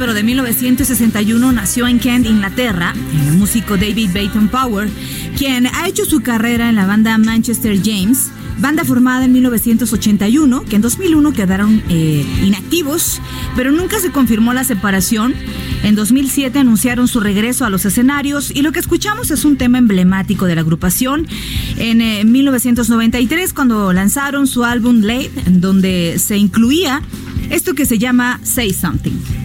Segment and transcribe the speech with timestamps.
[0.00, 2.94] Pero de 1961, nació en Kent, Inglaterra,
[3.26, 4.88] el músico David Baton Power,
[5.36, 10.76] quien ha hecho su carrera en la banda Manchester James, banda formada en 1981, que
[10.76, 13.20] en 2001 quedaron eh, inactivos,
[13.54, 15.34] pero nunca se confirmó la separación.
[15.82, 19.76] En 2007 anunciaron su regreso a los escenarios y lo que escuchamos es un tema
[19.76, 21.26] emblemático de la agrupación.
[21.76, 27.02] En eh, 1993, cuando lanzaron su álbum Late, donde se incluía
[27.50, 29.39] esto que se llama Say Something.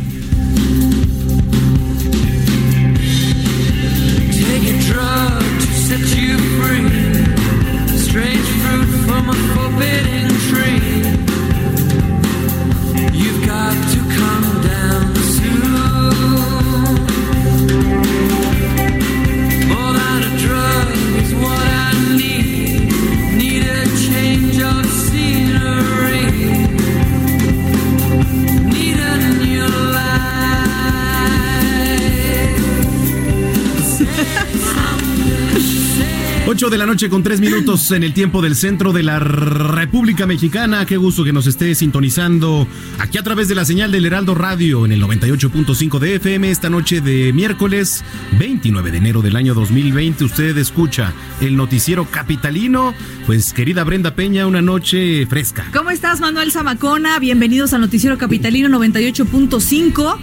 [36.96, 40.86] Con 3 minutos en el tiempo del centro de la República Mexicana.
[40.86, 42.70] Qué gusto que nos esté sintonizando
[43.00, 46.70] aquí a través de la señal del Heraldo Radio en el 98.5 de FM esta
[46.70, 48.02] noche de miércoles
[48.40, 50.24] 29 de enero del año 2020.
[50.24, 52.94] Usted escucha el noticiero capitalino.
[53.26, 55.66] Pues querida Brenda Peña, una noche fresca.
[55.74, 57.20] ¿Cómo estás, Manuel Zamacona?
[57.20, 60.18] Bienvenidos al Noticiero Capitalino 98.5.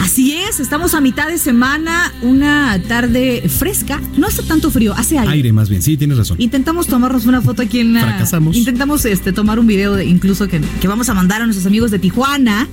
[0.00, 4.00] Así es, estamos a mitad de semana, una tarde fresca.
[4.16, 5.32] No hace tanto frío, hace aire.
[5.32, 6.36] Aire más bien, sí, tienes razón.
[6.40, 8.00] Intentamos tomarnos una foto aquí en la.
[8.02, 8.56] Fracasamos.
[8.56, 11.90] Intentamos este, tomar un video de- incluso que, que vamos a mandar a nuestros amigos
[11.90, 12.66] de Tijuana.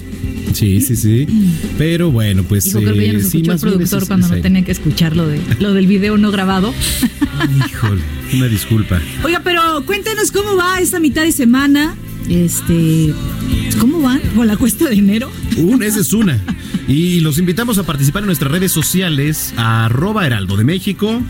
[0.54, 1.28] Sí, sí, sí.
[1.78, 4.64] Pero bueno, pues Dijo que eh, nos sí, escuchó el productor es- cuando no tenía
[4.64, 6.74] que escuchar lo, de, lo del video no grabado.
[7.70, 8.02] Híjole,
[8.34, 9.00] una disculpa.
[9.24, 11.96] Oiga, pero cuéntenos cómo va esta mitad de semana.
[12.30, 13.14] Este.
[13.80, 15.30] ¿Cómo van con la cuesta de enero?
[15.58, 16.42] Un, esa es una.
[16.88, 21.22] Y los invitamos a participar en nuestras redes sociales, a arroba heraldo de México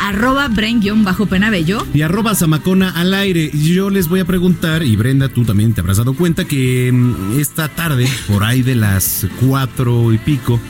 [0.00, 1.86] Arroba Bren-Penabello.
[1.94, 3.48] y arroba zamacona al aire.
[3.54, 6.90] Y Yo les voy a preguntar, y Brenda, tú también te habrás dado cuenta que
[6.92, 10.60] mm, esta tarde, por ahí de las cuatro y pico,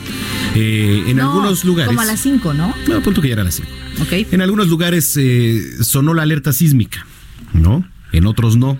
[0.55, 1.87] eh, en No, algunos lugares...
[1.87, 2.73] Como a las 5, ¿no?
[2.87, 3.71] No, punto que ya era las cinco.
[4.03, 4.31] Ok.
[4.31, 7.05] En algunos lugares eh, sonó la alerta sísmica,
[7.53, 7.83] ¿no?
[8.11, 8.77] En otros no.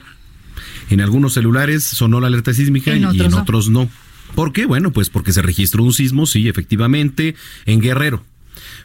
[0.92, 3.42] En algunos celulares sonó la alerta sísmica En y otros en no.
[3.42, 3.90] otros no.
[4.36, 4.66] ¿Por qué?
[4.66, 7.36] Bueno, pues porque se registró un sismo, sí, efectivamente,
[7.66, 8.24] en Guerrero.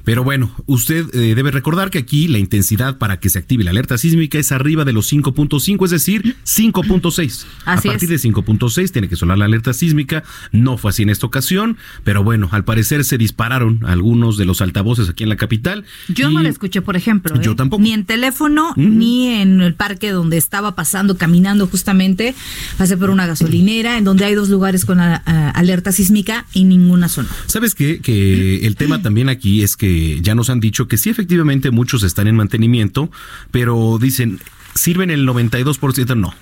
[0.04, 3.70] Pero bueno, usted eh, debe recordar que aquí la intensidad para que se active la
[3.70, 7.44] alerta sísmica es arriba de los 5.5, es decir, 5.6.
[7.64, 8.22] A partir es.
[8.22, 10.25] de 5.6 tiene que sonar la alerta sísmica.
[10.50, 14.60] No fue así en esta ocasión, pero bueno, al parecer se dispararon algunos de los
[14.60, 15.84] altavoces aquí en la capital.
[16.08, 17.40] Yo no la escuché, por ejemplo.
[17.40, 17.54] Yo ¿eh?
[17.54, 17.82] tampoco.
[17.82, 18.99] Ni en teléfono, Mm.
[18.99, 22.34] ni en el parque donde estaba pasando, caminando justamente.
[22.78, 26.64] Pasé por una gasolinera, en donde hay dos lugares con a- a- alerta sísmica y
[26.64, 27.28] ninguna sonó.
[27.46, 28.00] ¿Sabes qué?
[28.00, 29.92] Que el tema también aquí es que
[30.23, 33.11] ya nos han dicho que sí, efectivamente muchos están en mantenimiento,
[33.50, 34.41] pero dicen,
[34.75, 36.17] ¿sirven el 92%?
[36.17, 36.35] No.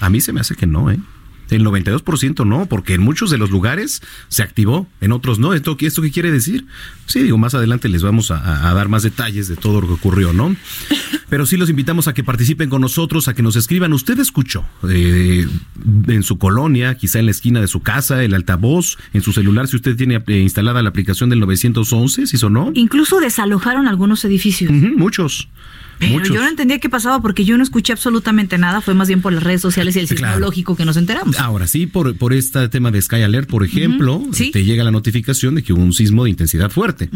[0.00, 0.98] A mí se me hace que no, ¿eh?
[1.56, 5.54] El 92% no, porque en muchos de los lugares se activó, en otros no.
[5.54, 6.66] ¿Esto, esto qué quiere decir?
[7.06, 9.94] Sí, digo, más adelante les vamos a, a dar más detalles de todo lo que
[9.94, 10.54] ocurrió, ¿no?
[11.28, 13.94] Pero sí los invitamos a que participen con nosotros, a que nos escriban.
[13.94, 15.46] ¿Usted escuchó eh,
[16.08, 19.66] en su colonia, quizá en la esquina de su casa, el altavoz, en su celular,
[19.66, 22.70] si usted tiene eh, instalada la aplicación del 911, si sonó?
[22.74, 24.70] Incluso desalojaron algunos edificios.
[24.70, 25.48] Muchos.
[26.08, 26.34] Pero muchos.
[26.34, 28.80] yo no entendía qué pasaba porque yo no escuché absolutamente nada.
[28.80, 30.34] Fue más bien por las redes sociales y el Claro.
[30.34, 31.38] sismo lógico que nos enteramos.
[31.38, 34.50] Ahora sí, por, por este tema de Sky Alert, por ejemplo, sí.
[34.50, 37.08] te llega la notificación de que hubo un sismo de intensidad fuerte.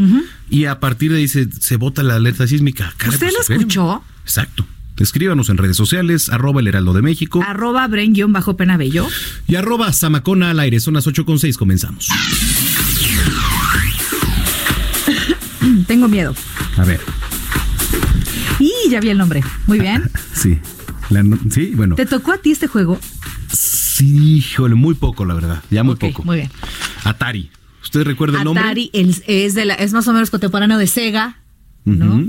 [0.51, 2.93] Y a partir de ahí se, se bota la alerta sísmica.
[2.97, 3.63] ¿Usted pues, lo espéreme.
[3.63, 4.03] escuchó?
[4.23, 4.67] Exacto.
[4.99, 9.07] Escríbanos en redes sociales, arroba el heraldo de México Arroba Bren-Penabello.
[9.47, 10.81] y arroba Samacona al aire.
[10.81, 12.09] Son las 8 con 6, comenzamos.
[15.87, 16.35] Tengo miedo.
[16.77, 17.01] A ver,
[18.91, 19.43] ya vi el nombre.
[19.67, 20.11] Muy bien.
[20.35, 20.59] sí.
[21.11, 21.95] La no- sí, bueno.
[21.95, 22.99] ¿Te tocó a ti este juego?
[23.53, 25.63] Sí, híjole, muy poco, la verdad.
[25.71, 26.23] Ya muy poco.
[26.25, 26.51] Muy bien.
[27.05, 27.51] Atari.
[27.83, 28.63] ¿Usted recuerda el nombre?
[28.65, 31.39] Atari es, de la, es más o menos contemporáneo de Sega,
[31.85, 32.29] ¿no?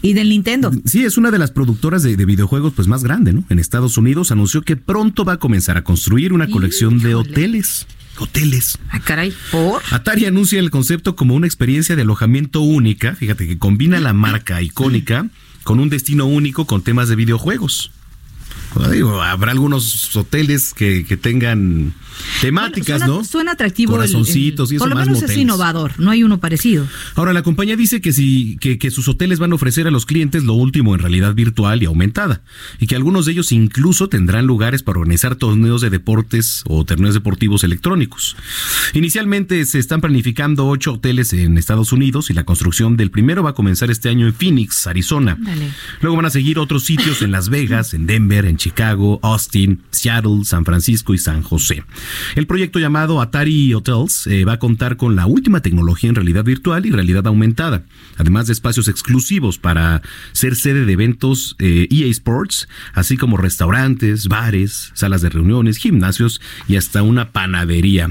[0.00, 0.70] Y del Nintendo.
[0.84, 3.44] Sí, es una de las productoras de, de videojuegos pues más grande, ¿no?
[3.48, 7.86] En Estados Unidos anunció que pronto va a comenzar a construir una colección de hoteles.
[8.18, 8.78] Hoteles.
[8.90, 9.32] Ah, caray.
[9.50, 9.82] ¿Por?
[9.90, 14.60] Atari anuncia el concepto como una experiencia de alojamiento única, fíjate que combina la marca
[14.62, 15.28] icónica
[15.64, 17.92] con un destino único con temas de videojuegos.
[18.74, 21.94] Bueno, digo, habrá algunos hoteles que, que tengan
[22.40, 23.24] temáticas, suena, ¿no?
[23.24, 23.92] Suena atractivo.
[23.92, 25.92] el- Corazoncitos el- y eso Por lo más menos es innovador.
[25.98, 26.86] No hay uno parecido.
[27.14, 30.04] Ahora, la compañía dice que, si, que, que sus hoteles van a ofrecer a los
[30.06, 32.42] clientes lo último en realidad virtual y aumentada,
[32.80, 37.14] y que algunos de ellos incluso tendrán lugares para organizar torneos de deportes o torneos
[37.14, 38.36] deportivos electrónicos.
[38.94, 43.50] Inicialmente se están planificando ocho hoteles en Estados Unidos y la construcción del primero va
[43.50, 45.38] a comenzar este año en Phoenix, Arizona.
[46.00, 50.44] Luego van a seguir otros sitios en Las Vegas, en Denver, en Chicago, Austin, Seattle,
[50.44, 51.84] San Francisco y San José.
[52.36, 56.44] El proyecto llamado Atari Hotels eh, va a contar con la última tecnología en realidad
[56.44, 57.84] virtual y realidad aumentada,
[58.16, 60.02] además de espacios exclusivos para
[60.32, 66.40] ser sede de eventos eh, EA Sports, así como restaurantes, bares, salas de reuniones, gimnasios
[66.68, 68.10] y hasta una panadería.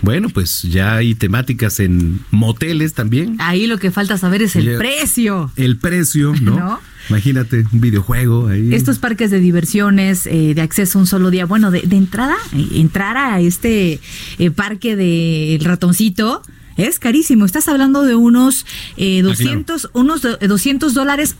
[0.00, 3.36] Bueno, pues ya hay temáticas en moteles también.
[3.38, 5.52] Ahí lo que falta saber es el Ya- precio.
[5.56, 6.56] El precio, ¿no?
[6.56, 6.80] ¿No?
[7.08, 8.72] Imagínate, un videojuego ahí.
[8.74, 12.36] Estos parques de diversiones eh, de acceso a un solo día, bueno, de, de entrada,
[12.54, 14.00] eh, entrar a este
[14.38, 16.42] eh, parque del ratoncito
[16.76, 17.44] es carísimo.
[17.44, 18.66] Estás hablando de unos
[18.96, 21.34] eh, Ah, 200, unos do- 200 dólares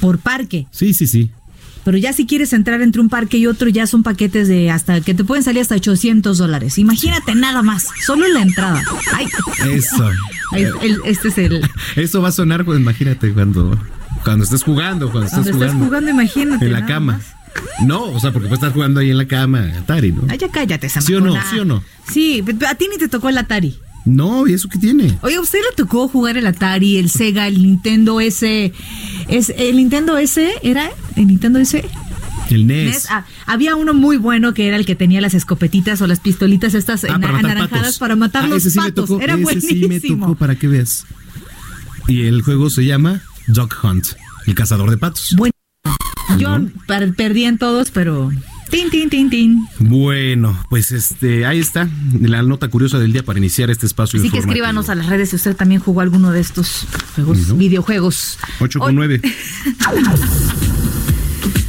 [0.00, 0.66] por parque.
[0.70, 1.30] Sí, sí, sí.
[1.84, 5.00] Pero ya si quieres entrar entre un parque y otro, ya son paquetes de hasta
[5.00, 6.78] que te pueden salir hasta 800 dólares.
[6.78, 8.82] Imagínate nada más, solo en la entrada.
[9.14, 9.26] Ay,
[9.72, 10.08] Eso.
[10.52, 11.60] Ay, el- este es el.
[11.96, 13.78] Eso va a sonar, pues imagínate cuando,
[14.24, 15.74] cuando estés jugando, cuando estés Cuando jugando.
[15.74, 16.64] estás jugando, imagínate.
[16.66, 17.12] en la cama.
[17.14, 17.22] más.
[17.86, 20.22] No, o sea, porque puedes estar jugando ahí en la cama, Atari, ¿no?
[20.28, 21.32] Ay, ya cállate, ¿Sí o no?
[21.32, 21.50] Samacona.
[21.50, 21.82] ¿Sí o no?
[22.12, 23.78] Sí, a ti ni te tocó el Atari.
[24.04, 25.18] No, ¿y eso qué tiene?
[25.22, 28.72] Oye, ¿a usted le tocó jugar el Atari, el Sega, el Nintendo S?
[29.28, 30.90] ¿Es, ¿El Nintendo S era?
[31.16, 31.84] ¿El Nintendo S?
[32.50, 32.86] El NES.
[32.94, 33.06] NES.
[33.10, 36.72] Ah, había uno muy bueno que era el que tenía las escopetitas o las pistolitas
[36.72, 39.08] estas Ah, para anaranjadas para matar Ah, los ese sí me patos.
[39.10, 39.80] tocó, era ese buenísimo.
[39.82, 41.04] sí me tocó para que veas.
[42.06, 44.06] Y el juego se llama Dog Hunt,
[44.46, 45.34] el cazador de patos.
[45.36, 45.52] Bueno,
[46.38, 48.30] yo per- perdí en todos, pero...
[48.70, 49.66] Tin, tin, tin, tin.
[49.78, 51.88] Bueno, pues este, ahí está
[52.20, 55.30] la nota curiosa del día para iniciar este espacio Así que escríbanos a las redes
[55.30, 58.38] si usted también jugó alguno de estos juegos, videojuegos.
[58.60, 59.22] 8 con Hoy- 9.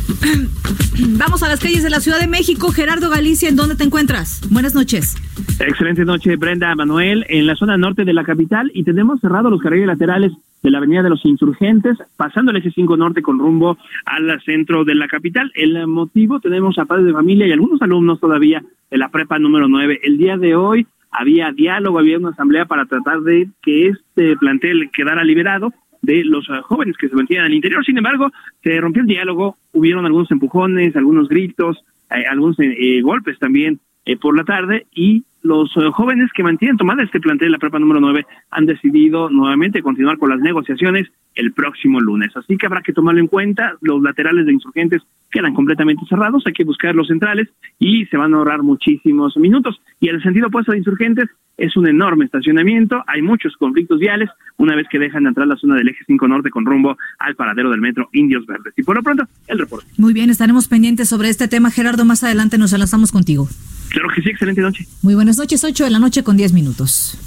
[1.17, 2.71] Vamos a las calles de la Ciudad de México.
[2.71, 4.41] Gerardo Galicia, ¿en dónde te encuentras?
[4.49, 5.15] Buenas noches.
[5.59, 9.61] Excelente noche, Brenda Manuel, en la zona norte de la capital y tenemos cerrados los
[9.61, 10.31] carriles laterales
[10.63, 14.95] de la Avenida de los Insurgentes, pasando el S5 Norte con rumbo al centro de
[14.95, 15.51] la capital.
[15.55, 19.67] El motivo, tenemos a padres de familia y algunos alumnos todavía de la prepa número
[19.67, 20.01] 9.
[20.03, 24.89] El día de hoy había diálogo, había una asamblea para tratar de que este plantel
[24.91, 27.83] quedara liberado de los eh, jóvenes que se mantienen al interior.
[27.85, 28.31] Sin embargo,
[28.63, 31.77] se rompió el diálogo, hubieron algunos empujones, algunos gritos,
[32.09, 36.43] eh, algunos eh, eh, golpes también eh, por la tarde y los eh, jóvenes que
[36.43, 41.07] mantienen tomada este plantel, la prepa número 9, han decidido nuevamente continuar con las negociaciones
[41.35, 42.35] el próximo lunes.
[42.35, 43.75] Así que habrá que tomarlo en cuenta.
[43.81, 45.01] Los laterales de insurgentes
[45.31, 49.79] quedan completamente cerrados, hay que buscar los centrales y se van a ahorrar muchísimos minutos.
[49.99, 51.29] Y el sentido opuesto de insurgentes
[51.59, 55.75] es un enorme estacionamiento, hay muchos conflictos viales una vez que dejan entrar la zona
[55.75, 58.73] del eje 5 norte con rumbo al paradero del metro Indios Verdes.
[58.77, 59.87] Y por lo pronto, el reporte.
[59.97, 62.05] Muy bien, estaremos pendientes sobre este tema, Gerardo.
[62.05, 63.47] Más adelante nos enlazamos contigo.
[63.89, 64.85] Claro que sí, excelente noche.
[65.01, 67.17] Muy buenas noches, 8 de la noche con 10 minutos.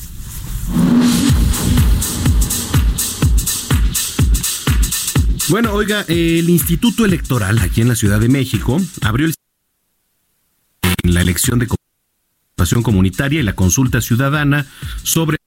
[5.48, 9.34] Bueno, oiga, el Instituto Electoral aquí en la Ciudad de México abrió el...
[11.02, 11.66] la elección de
[12.62, 14.66] participación comunitaria y la consulta ciudadana
[15.02, 15.38] sobre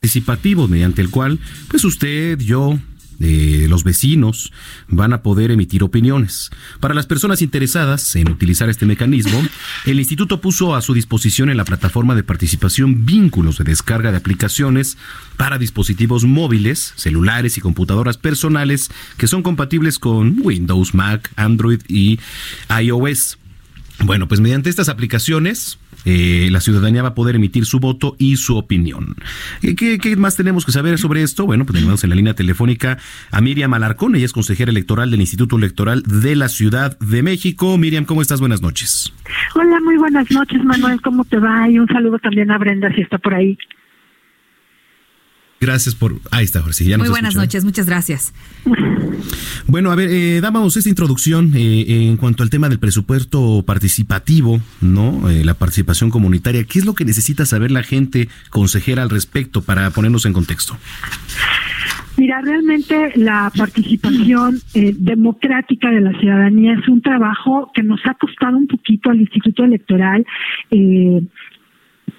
[0.00, 2.78] participativo mediante el cual pues usted, yo,
[3.20, 4.52] eh, los vecinos
[4.88, 6.50] van a poder emitir opiniones.
[6.80, 9.42] Para las personas interesadas en utilizar este mecanismo,
[9.86, 14.18] el instituto puso a su disposición en la plataforma de participación vínculos de descarga de
[14.18, 14.98] aplicaciones
[15.38, 22.18] para dispositivos móviles, celulares y computadoras personales que son compatibles con Windows, Mac, Android y
[22.68, 23.38] iOS.
[24.02, 28.36] Bueno, pues mediante estas aplicaciones, eh, la ciudadanía va a poder emitir su voto y
[28.36, 29.16] su opinión.
[29.60, 31.46] ¿Qué, qué más tenemos que saber sobre esto?
[31.46, 32.98] Bueno, pues tenemos en la línea telefónica
[33.30, 37.76] a Miriam Alarcón, ella es consejera electoral del Instituto Electoral de la Ciudad de México.
[37.78, 38.40] Miriam, ¿cómo estás?
[38.40, 39.12] Buenas noches.
[39.54, 41.00] Hola, muy buenas noches, Manuel.
[41.02, 41.68] ¿Cómo te va?
[41.68, 43.56] Y un saludo también a Brenda, si está por ahí.
[45.60, 46.14] Gracias por...
[46.30, 47.42] Ahí está, sí, ya nos Muy buenas escuchó.
[47.42, 48.32] noches, muchas gracias.
[49.66, 54.58] Bueno, a ver, eh, dábamos esta introducción eh, en cuanto al tema del presupuesto participativo,
[54.80, 55.28] ¿no?
[55.28, 56.64] Eh, la participación comunitaria.
[56.64, 60.78] ¿Qué es lo que necesita saber la gente consejera al respecto para ponernos en contexto?
[62.16, 68.12] Mira, realmente la participación eh, democrática de la ciudadanía es un trabajo que nos ha
[68.14, 70.26] costado un poquito al Instituto Electoral.
[70.70, 71.22] Eh,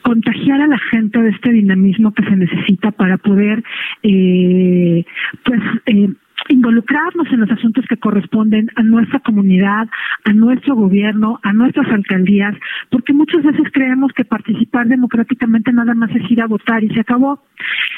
[0.02, 3.64] contagiar a la gente de este dinamismo que se necesita para poder
[4.04, 5.06] eh,
[5.44, 6.10] pues eh,
[6.50, 9.88] involucrarnos en los asuntos que corresponden a nuestra comunidad,
[10.26, 12.56] a nuestro gobierno, a nuestras alcaldías,
[12.90, 17.02] porque muchas veces creemos que participar democráticamente nada más es ir a votar y se
[17.02, 17.44] acabó.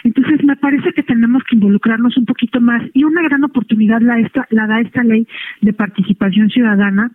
[0.03, 4.19] Entonces me parece que tenemos que involucrarnos un poquito más y una gran oportunidad la,
[4.19, 5.27] esta, la da esta ley
[5.61, 7.11] de participación ciudadana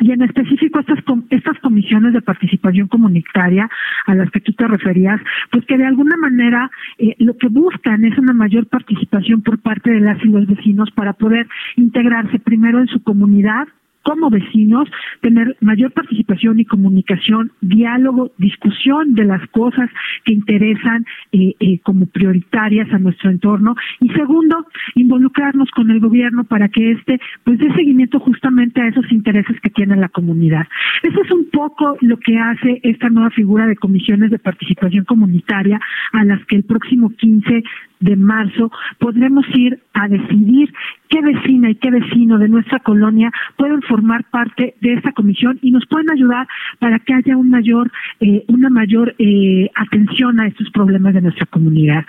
[0.00, 0.98] y en específico estas
[1.30, 3.68] estas comisiones de participación comunitaria
[4.06, 8.04] a las que tú te referías, pues que de alguna manera eh, lo que buscan
[8.04, 12.80] es una mayor participación por parte de las y los vecinos para poder integrarse primero
[12.80, 13.68] en su comunidad
[14.06, 14.88] como vecinos,
[15.20, 19.90] tener mayor participación y comunicación, diálogo, discusión de las cosas
[20.24, 23.74] que interesan eh, eh, como prioritarias a nuestro entorno.
[24.00, 29.10] Y segundo, involucrarnos con el gobierno para que éste pues dé seguimiento justamente a esos
[29.10, 30.68] intereses que tiene la comunidad.
[31.02, 35.80] Eso es un poco lo que hace esta nueva figura de comisiones de participación comunitaria
[36.12, 37.64] a las que el próximo 15
[38.00, 40.72] de marzo podremos ir a decidir
[41.08, 45.70] qué vecina y qué vecino de nuestra colonia pueden formar parte de esta comisión y
[45.70, 46.46] nos pueden ayudar
[46.78, 51.46] para que haya un mayor, eh, una mayor eh, atención a estos problemas de nuestra
[51.46, 52.04] comunidad.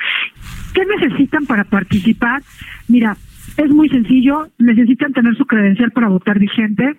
[0.73, 2.41] ¿Qué necesitan para participar?
[2.87, 3.15] Mira,
[3.57, 6.97] es muy sencillo, necesitan tener su credencial para votar vigente,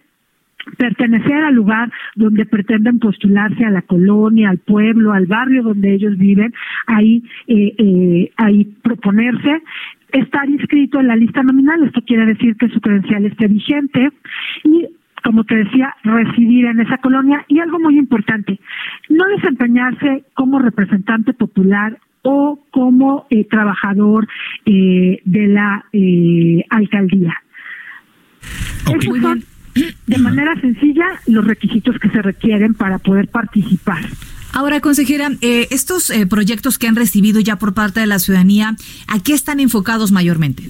[0.76, 6.16] pertenecer al lugar donde pretenden postularse a la colonia, al pueblo, al barrio donde ellos
[6.18, 6.52] viven,
[6.86, 9.62] ahí, eh, eh, ahí proponerse,
[10.12, 14.10] estar inscrito en la lista nominal, esto quiere decir que su credencial esté vigente
[14.64, 14.86] y
[15.24, 18.58] como te decía, residir en esa colonia y algo muy importante,
[19.08, 24.28] no desempeñarse como representante popular o como eh, trabajador
[24.64, 27.34] eh, de la eh, alcaldía.
[28.86, 29.02] Ok.
[29.02, 29.42] Esos son,
[30.06, 34.04] de manera sencilla, los requisitos que se requieren para poder participar.
[34.52, 38.74] Ahora, consejera, eh, estos eh, proyectos que han recibido ya por parte de la ciudadanía,
[39.06, 40.64] ¿a qué están enfocados mayormente?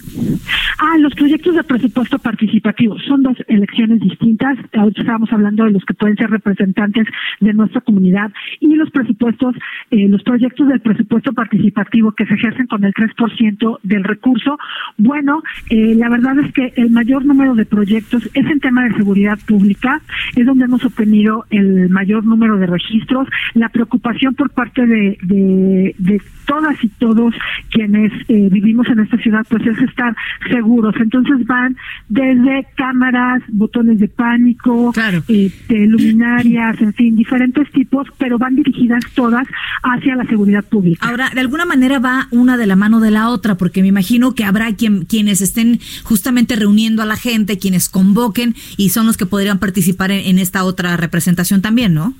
[0.79, 4.59] Ah, los proyectos de presupuesto participativo son dos elecciones distintas.
[4.73, 7.07] Ahorita estábamos hablando de los que pueden ser representantes
[7.41, 9.55] de nuestra comunidad y los presupuestos,
[9.91, 14.59] eh, los proyectos del presupuesto participativo que se ejercen con el 3% del recurso.
[14.97, 18.95] Bueno, eh, la verdad es que el mayor número de proyectos es en tema de
[18.95, 20.01] seguridad pública,
[20.37, 23.29] es donde hemos obtenido el mayor número de registros.
[23.69, 27.35] Preocupación por parte de, de, de todas y todos
[27.71, 30.17] quienes eh, vivimos en esta ciudad, pues es estar
[30.51, 30.95] seguros.
[31.01, 31.77] Entonces van
[32.09, 35.23] desde cámaras, botones de pánico, Claro.
[35.29, 39.47] este, luminarias, en fin, diferentes tipos, pero van dirigidas todas
[39.83, 41.07] hacia la seguridad pública.
[41.07, 44.35] Ahora, de alguna manera va una de la mano de la otra, porque me imagino
[44.35, 49.17] que habrá quien, quienes estén justamente reuniendo a la gente, quienes convoquen y son los
[49.17, 52.15] que podrían participar en, en esta otra representación también, ¿no?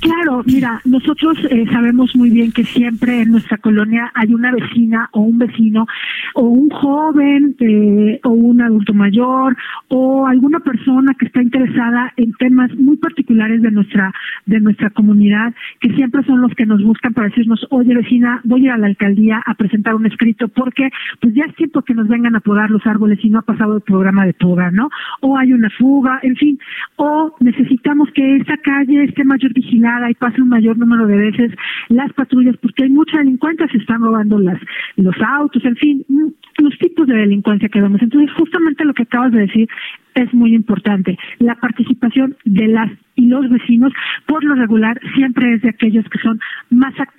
[0.00, 5.08] Claro, mira, nosotros eh, sabemos muy bien que siempre en nuestra colonia hay una vecina
[5.12, 5.86] o un vecino
[6.34, 9.56] o un joven eh, o un adulto mayor
[9.88, 14.12] o alguna persona que está interesada en temas muy particulares de nuestra
[14.46, 18.62] de nuestra comunidad que siempre son los que nos buscan para decirnos, oye vecina, voy
[18.62, 20.90] a ir a la alcaldía a presentar un escrito porque
[21.20, 23.76] pues ya es tiempo que nos vengan a podar los árboles y no ha pasado
[23.76, 24.90] el programa de poda, ¿no?
[25.20, 26.58] O hay una fuga, en fin,
[26.96, 31.52] o necesitamos que esta calle esté mayor vigilada y pase un mayor número de veces
[31.88, 34.58] las patrullas, porque hay mucha delincuencia, se están robando las
[34.96, 38.02] los autos, en fin, mm, los tipos de delincuencia que vemos.
[38.02, 39.68] Entonces, justamente lo que acabas de decir
[40.14, 41.18] es muy importante.
[41.38, 43.92] La participación de las y los vecinos,
[44.26, 46.40] por lo regular, siempre es de aquellos que son
[46.70, 47.11] más activos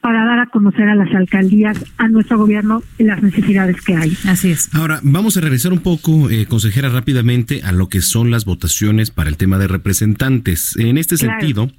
[0.00, 4.16] para dar a conocer a las alcaldías, a nuestro gobierno, las necesidades que hay.
[4.26, 4.74] Así es.
[4.74, 9.10] Ahora, vamos a regresar un poco, eh, consejera, rápidamente a lo que son las votaciones
[9.10, 10.76] para el tema de representantes.
[10.76, 11.38] En este Claro.
[11.40, 11.70] sentido,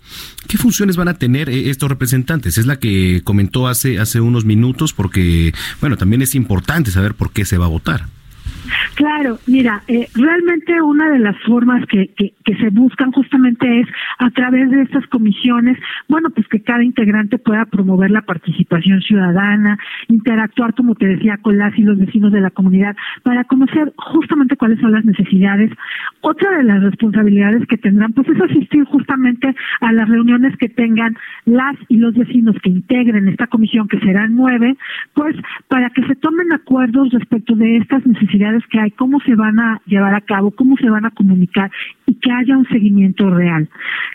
[0.47, 2.57] ¿qué funciones van a tener eh, estos representantes?
[2.57, 7.31] Es la que comentó hace, hace unos minutos, porque, bueno, también es importante saber por
[7.31, 8.05] qué se va a votar.
[8.95, 13.87] Claro, mira, eh, realmente una de las formas que, que, que se buscan justamente es
[14.19, 19.77] a través de estas comisiones, bueno, pues que cada integrante pueda promover la participación ciudadana,
[20.07, 24.57] interactuar, como te decía, con las y los vecinos de la comunidad para conocer justamente
[24.57, 25.71] cuáles son las necesidades.
[26.21, 31.15] Otra de las responsabilidades que tendrán, pues es asistir justamente a las reuniones que tengan
[31.45, 34.75] las y los vecinos que integren esta comisión, que serán nueve,
[35.13, 35.35] pues
[35.67, 39.81] para que se tomen acuerdos respecto de estas necesidades que hay, cómo se van a
[39.85, 41.71] llevar a cabo, cómo se van a comunicar
[42.05, 43.69] y que haya un seguimiento real.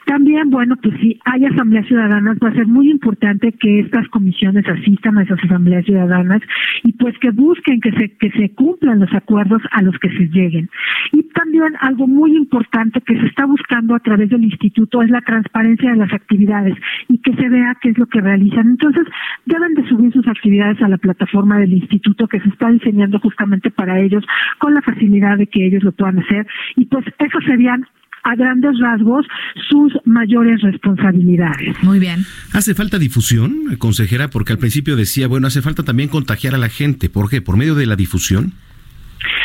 [0.06, 4.68] También, bueno, pues si hay asambleas ciudadanas, va a ser muy importante que estas comisiones
[4.68, 6.42] asistan a esas asambleas ciudadanas
[6.84, 10.28] y pues que busquen que se, que se cumplan los acuerdos a los que se
[10.28, 10.68] lleguen.
[11.12, 15.20] Y también algo muy importante que se está buscando a través del instituto es la
[15.20, 16.74] transparencia de las actividades
[17.08, 18.68] y que se vea qué es lo que realizan.
[18.68, 19.06] Entonces,
[19.44, 23.70] deben de subir sus actividades a la plataforma del instituto que se está diseñando justamente
[23.70, 24.24] para ellos
[24.58, 27.86] con la facilidad de que ellos lo puedan hacer y pues eso serían
[28.26, 29.24] a grandes rasgos
[29.68, 31.76] sus mayores responsabilidades.
[31.82, 32.26] Muy bien.
[32.52, 34.28] ¿Hace falta difusión, eh, consejera?
[34.28, 37.08] Porque al principio decía, bueno, hace falta también contagiar a la gente.
[37.08, 37.40] ¿Por qué?
[37.40, 38.52] ¿Por medio de la difusión?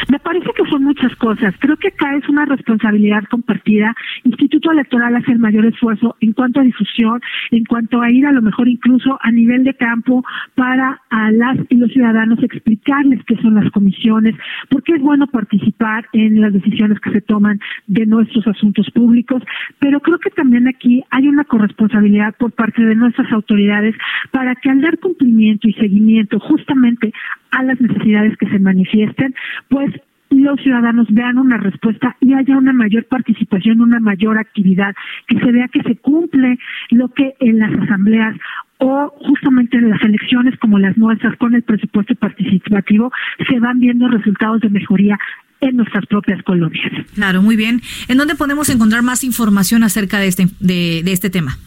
[0.10, 1.54] Me parece que son muchas cosas.
[1.60, 3.96] Creo que acá es una responsabilidad compartida.
[4.24, 7.22] Instituto Electoral hace el mayor esfuerzo en cuanto a difusión,
[7.52, 10.24] en cuanto a ir a lo mejor incluso a nivel de campo
[10.56, 14.36] para a las y los ciudadanos explicarles qué son las comisiones,
[14.70, 19.44] porque es bueno participar en las decisiones que se toman de nuestros asuntos públicos,
[19.80, 23.96] pero creo que también aquí hay una corresponsabilidad por parte de nuestras autoridades
[24.32, 27.14] para que al dar cumplimiento y seguimiento justamente
[27.51, 29.35] a las necesidades que se manifiesten,
[29.70, 29.92] pues
[30.29, 34.96] los ciudadanos vean una respuesta y haya una mayor participación, una mayor actividad,
[35.27, 36.57] que se vea que se cumple
[36.90, 38.35] lo que en las asambleas
[38.77, 43.11] o justamente en las elecciones como las nuestras con el presupuesto participativo
[43.48, 45.20] se van viendo resultados de mejoría
[45.59, 46.92] en nuestras propias colonias.
[47.14, 47.81] Claro, muy bien.
[48.07, 51.57] ¿En dónde podemos encontrar más información acerca de este, de, de este tema?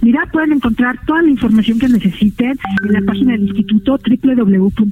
[0.00, 4.82] Mira, pueden encontrar toda la información que necesiten en la página del instituto www.isn.mx,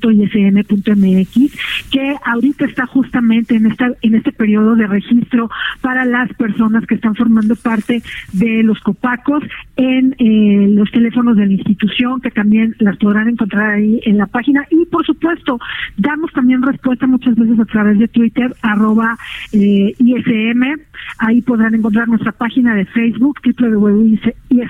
[1.91, 5.49] que ahorita está justamente en esta en este periodo de registro
[5.81, 9.43] para las personas que están formando parte de los copacos
[9.77, 14.27] en eh, los teléfonos de la institución, que también las podrán encontrar ahí en la
[14.27, 14.67] página.
[14.71, 15.59] Y por supuesto,
[15.97, 19.17] damos también respuesta muchas veces a través de Twitter, arroba
[19.53, 20.81] eh, ISM.
[21.19, 24.66] Ahí podrán encontrar nuestra página de Facebook, www.ism.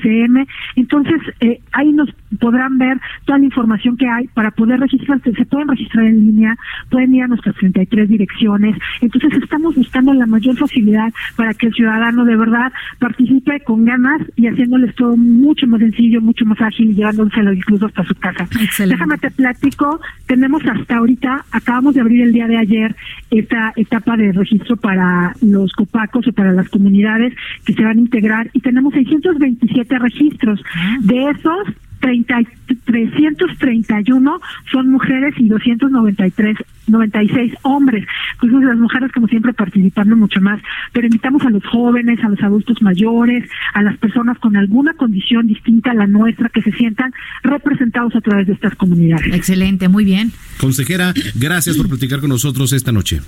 [0.76, 5.32] Entonces, eh, ahí nos podrán ver toda la información que hay para poder registrarse.
[5.32, 6.56] Se pueden registrar en línea,
[6.90, 8.76] pueden ir a nuestras 33 direcciones.
[9.00, 14.22] Entonces, estamos buscando la mayor facilidad para que el ciudadano de verdad participe con ganas
[14.36, 18.44] y haciéndoles todo mucho más sencillo, mucho más ágil y llevándoselo incluso hasta su casa.
[18.60, 18.96] Excelente.
[18.96, 22.96] Déjame te platico, tenemos hasta ahorita, acabamos de abrir el día de ayer
[23.30, 28.00] esta etapa de registro para los copacos o para las comunidades que se van a
[28.00, 30.60] integrar y tenemos 627 registros.
[31.00, 31.68] De esos,
[32.00, 36.56] 30, y- 331 son mujeres y 293
[36.88, 38.06] 96 hombres.
[38.34, 40.60] Entonces las mujeres como siempre participando mucho más,
[40.92, 45.46] pero invitamos a los jóvenes, a los adultos mayores, a las personas con alguna condición
[45.48, 49.34] distinta a la nuestra que se sientan representados a través de estas comunidades.
[49.34, 50.30] Excelente, muy bien.
[50.60, 53.20] Consejera, gracias por platicar con nosotros esta noche.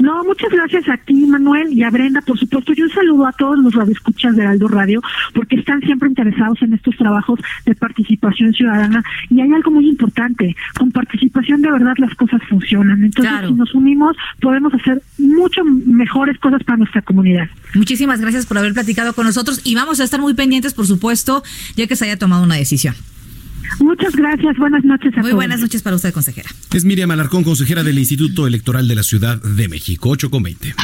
[0.00, 2.72] No, muchas gracias a ti, Manuel, y a Brenda, por supuesto.
[2.72, 5.00] Yo un saludo a todos los radioescuchas de Aldo Radio,
[5.34, 9.02] porque están siempre interesados en estos trabajos de participación ciudadana.
[9.30, 13.04] Y hay algo muy importante, con participación de verdad las cosas funcionan.
[13.04, 13.48] Entonces, Claro.
[13.48, 17.48] si nos unimos, podemos hacer mucho mejores cosas para nuestra comunidad.
[17.74, 21.42] Muchísimas gracias por haber platicado con nosotros y vamos a estar muy pendientes, por supuesto,
[21.76, 22.94] ya que se haya tomado una decisión.
[23.80, 25.34] Muchas gracias, buenas noches a Muy todos.
[25.34, 26.48] buenas noches para usted, consejera.
[26.72, 30.74] Es Miriam Alarcón, consejera del Instituto Electoral de la Ciudad de México, 8 con 20.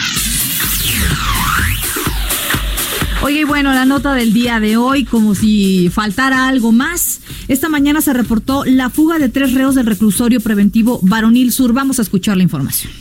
[3.22, 7.20] Oye, y bueno, la nota del día de hoy, como si faltara algo más.
[7.48, 11.72] Esta mañana se reportó la fuga de tres reos del reclusorio preventivo Varonil Sur.
[11.72, 12.92] Vamos a escuchar la información.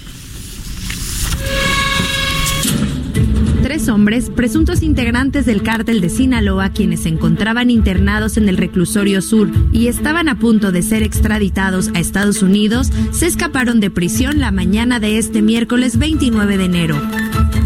[3.68, 9.22] Tres hombres, presuntos integrantes del cártel de Sinaloa, quienes se encontraban internados en el reclusorio
[9.22, 14.40] sur y estaban a punto de ser extraditados a Estados Unidos, se escaparon de prisión
[14.40, 16.96] la mañana de este miércoles 29 de enero.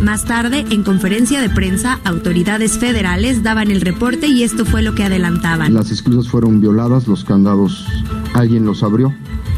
[0.02, 4.96] Más tarde, en conferencia de prensa, autoridades federales daban el reporte y esto fue lo
[4.96, 5.72] que adelantaban.
[5.72, 7.86] Las esclusas fueron violadas, los candados
[8.34, 9.14] alguien los abrió.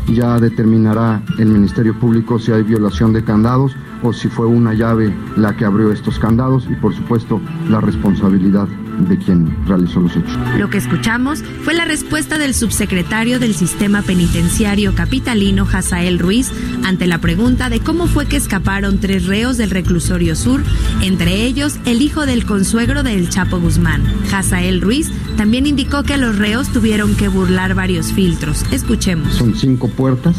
[0.10, 5.14] Ya determinará el Ministerio Público si hay violación de candados o si fue una llave
[5.38, 8.68] la que abrió estos candados y por supuesto la responsabilidad
[9.00, 10.38] de quien realizó los hechos.
[10.58, 16.52] Lo que escuchamos fue la respuesta del subsecretario del Sistema Penitenciario Capitalino, Hazael Ruiz,
[16.84, 20.62] ante la pregunta de cómo fue que escaparon tres reos del reclusorio sur,
[21.02, 24.04] entre ellos el hijo del consuegro del Chapo Guzmán.
[24.32, 28.64] Hazael Ruiz también indicó que los reos tuvieron que burlar varios filtros.
[28.72, 29.34] Escuchemos.
[29.34, 30.36] Son cinco puertas,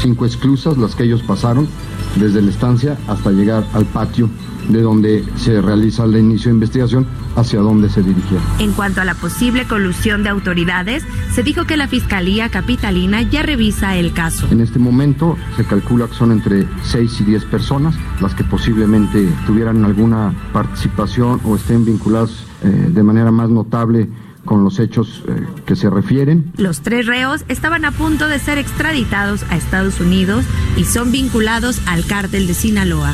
[0.00, 1.68] cinco esclusas las que ellos pasaron
[2.16, 4.30] desde la estancia hasta llegar al patio
[4.68, 7.06] de donde se realiza el inicio de investigación
[7.36, 8.42] hacia dónde se dirigieron.
[8.58, 13.42] En cuanto a la posible colusión de autoridades, se dijo que la Fiscalía Capitalina ya
[13.42, 14.46] revisa el caso.
[14.50, 19.28] En este momento se calcula que son entre 6 y 10 personas las que posiblemente
[19.46, 24.08] tuvieran alguna participación o estén vinculadas eh, de manera más notable
[24.48, 26.54] con los hechos eh, que se refieren.
[26.56, 30.42] Los tres reos estaban a punto de ser extraditados a Estados Unidos
[30.78, 33.12] y son vinculados al cártel de Sinaloa.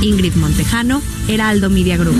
[0.00, 2.16] Ingrid Montejano, Heraldo Media Group.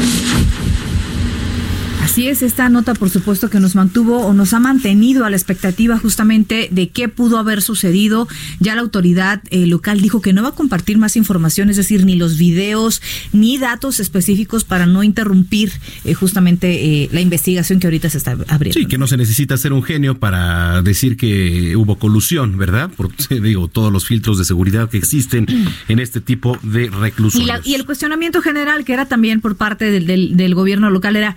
[2.05, 5.37] Así es, esta nota por supuesto que nos mantuvo o nos ha mantenido a la
[5.37, 8.29] expectativa justamente de qué pudo haber sucedido.
[8.61, 12.05] Ya la autoridad eh, local dijo que no va a compartir más información, es decir,
[12.05, 13.01] ni los videos
[13.33, 15.73] ni datos específicos para no interrumpir
[16.05, 18.79] eh, justamente eh, la investigación que ahorita se está abriendo.
[18.79, 22.91] Sí, que no se necesita ser un genio para decir que hubo colusión, ¿verdad?
[22.95, 23.11] Por
[23.43, 25.47] digo, todos los filtros de seguridad que existen
[25.89, 27.43] en este tipo de reclusorios.
[27.43, 30.91] Y, la- y el cuestionamiento general que era también por parte del, del- del gobierno
[30.91, 31.35] local era,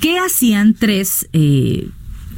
[0.00, 1.88] ¿qué hacían tres eh,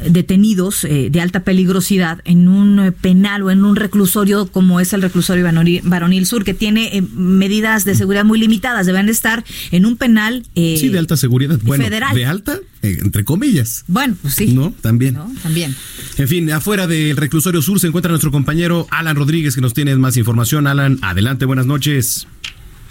[0.09, 4.93] detenidos eh, de alta peligrosidad en un eh, penal o en un reclusorio como es
[4.93, 5.45] el reclusorio
[5.85, 8.87] Varonil, Sur, que tiene eh, medidas de seguridad muy limitadas?
[8.87, 11.59] Deben de estar en un penal eh, Sí, de alta seguridad.
[11.63, 12.15] Bueno, federal.
[12.15, 13.85] de alta, entre comillas.
[13.89, 14.53] Bueno, pues sí.
[14.53, 14.73] ¿No?
[14.81, 15.15] También.
[15.15, 15.31] ¿no?
[15.43, 15.75] También.
[16.17, 19.95] En fin, afuera del reclusorio sur se encuentra nuestro compañero Alan Rodríguez que nos tiene
[19.97, 20.67] más información.
[20.67, 22.27] Alan, adelante, buenas noches.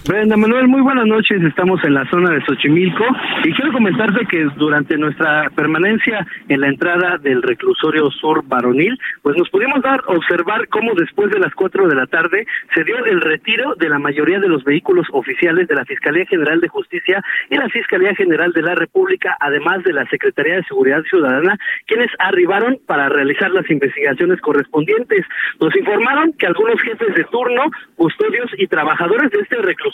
[0.08, 1.44] Brenda Manuel, muy buenas noches.
[1.44, 3.04] Estamos en la zona de Xochimilco
[3.44, 9.36] y quiero comentarte que durante nuestra permanencia en la entrada del reclusorio sur varonil, pues
[9.38, 13.20] nos pudimos dar observar cómo después de las cuatro de la tarde se dio el
[13.20, 17.58] retiro de la mayoría de los vehículos oficiales de la Fiscalía General de Justicia y
[17.58, 22.80] la Fiscalía General de la República, además de la Secretaría de Seguridad Ciudadana, quienes arribaron
[22.88, 25.26] para realizar las investigaciones correspondientes.
[25.60, 27.64] Nos informaron que algunos jefes de turno,
[27.98, 29.89] custodios y trabajadores de este reclusorio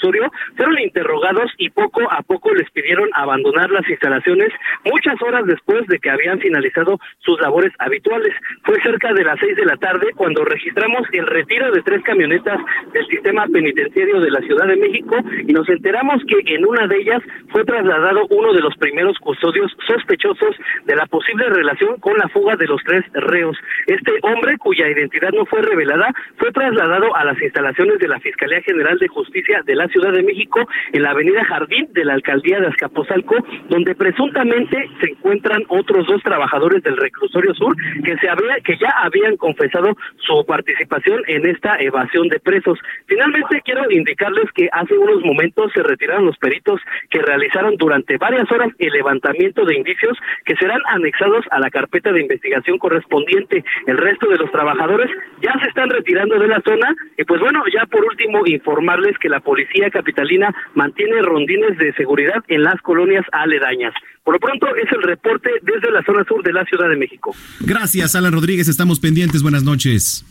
[0.55, 4.51] fueron interrogados y poco a poco les pidieron abandonar las instalaciones
[4.83, 8.33] muchas horas después de que habían finalizado sus labores habituales.
[8.63, 12.59] Fue cerca de las seis de la tarde cuando registramos el retiro de tres camionetas
[12.93, 16.97] del sistema penitenciario de la Ciudad de México y nos enteramos que en una de
[16.97, 20.55] ellas fue trasladado uno de los primeros custodios sospechosos
[20.85, 23.57] de la posible relación con la fuga de los tres reos.
[23.87, 28.61] Este hombre, cuya identidad no fue revelada, fue trasladado a las instalaciones de la Fiscalía
[28.61, 32.59] General de Justicia de la Ciudad de México en la Avenida Jardín de la Alcaldía
[32.59, 33.35] de Azcapotzalco,
[33.69, 38.93] donde presuntamente se encuentran otros dos trabajadores del reclusorio sur que se había, que ya
[39.03, 42.79] habían confesado su participación en esta evasión de presos.
[43.05, 48.49] Finalmente quiero indicarles que hace unos momentos se retiraron los peritos que realizaron durante varias
[48.51, 53.63] horas el levantamiento de indicios que serán anexados a la carpeta de investigación correspondiente.
[53.87, 55.09] El resto de los trabajadores
[55.41, 59.29] ya se están retirando de la zona y pues bueno, ya por último informarles que
[59.29, 63.93] la policía capitalina mantiene rondines de seguridad en las colonias aledañas.
[64.23, 67.35] Por lo pronto es el reporte desde la zona sur de la Ciudad de México.
[67.59, 68.67] Gracias, Alan Rodríguez.
[68.67, 69.43] Estamos pendientes.
[69.43, 70.25] Buenas noches.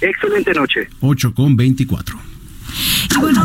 [0.00, 0.88] Excelente noche.
[1.00, 2.16] 8 con 24.
[3.16, 3.44] Y bueno,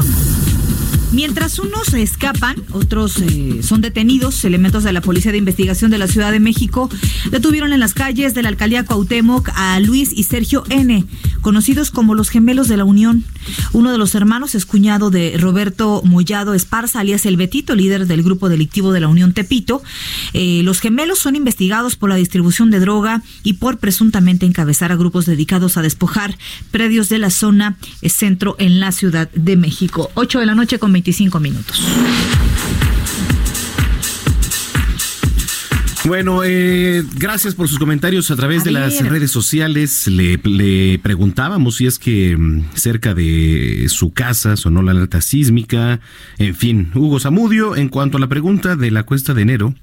[1.16, 4.44] mientras unos escapan, otros eh, son detenidos.
[4.44, 6.90] Elementos de la Policía de Investigación de la Ciudad de México
[7.32, 11.06] detuvieron en las calles de la alcaldía Cuauhtémoc a Luis y Sergio N.,
[11.40, 13.24] conocidos como los gemelos de la Unión.
[13.72, 18.22] Uno de los hermanos es cuñado de Roberto Mollado Esparza, alias El Betito, líder del
[18.22, 19.82] grupo delictivo de la Unión Tepito.
[20.34, 24.96] Eh, los gemelos son investigados por la distribución de droga y por presuntamente encabezar a
[24.98, 26.38] grupos dedicados a despojar
[26.72, 30.12] predios de la zona eh, centro en la Ciudad de México.
[30.16, 31.84] 8 de la noche con 25 minutos.
[36.06, 40.08] Bueno, eh, gracias por sus comentarios a través A de las redes sociales.
[40.08, 46.00] Le, le preguntábamos si es que mm, cerca de su casa sonó la alerta sísmica.
[46.40, 49.76] En fin, Hugo Zamudio, en cuanto a la pregunta de la cuesta de enero,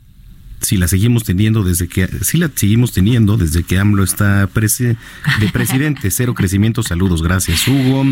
[0.63, 4.97] si la seguimos teniendo desde que si la seguimos teniendo desde que AMLO está presi-
[5.41, 6.83] de presidente, cero crecimiento.
[6.83, 8.05] Saludos, gracias Hugo.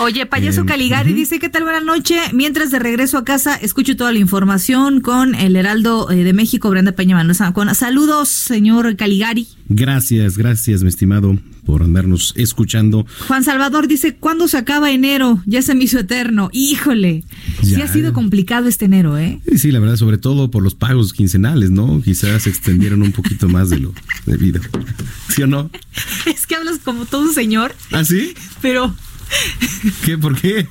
[0.00, 1.64] Oye, payaso Eh, Caligari dice, ¿qué tal?
[1.64, 2.18] Buenas noches.
[2.32, 6.70] Mientras de regreso a casa, escucho toda la información con el Heraldo eh, de México,
[6.70, 7.36] Brenda Peña Manuel.
[7.74, 9.46] Saludos, señor Caligari.
[9.68, 11.36] Gracias, gracias, mi estimado,
[11.68, 13.04] por andarnos escuchando.
[13.26, 15.42] Juan Salvador dice, ¿cuándo se acaba enero?
[15.44, 16.48] Ya se me hizo eterno.
[16.54, 17.24] Híjole,
[17.62, 17.84] sí Ya.
[17.84, 19.38] ha sido complicado este enero, ¿eh?
[19.46, 22.00] Sí, sí, la verdad, sobre todo por los pagos quincenales, ¿no?
[22.02, 23.92] Quizás se extendieron un poquito más de lo
[24.24, 24.62] debido.
[25.28, 25.70] ¿Sí o no?
[26.26, 28.32] Es que hablas como todo un señor, ¿Ah, sí?
[28.62, 28.94] pero
[30.06, 30.16] ¿Qué?
[30.16, 30.66] ¿Por qué?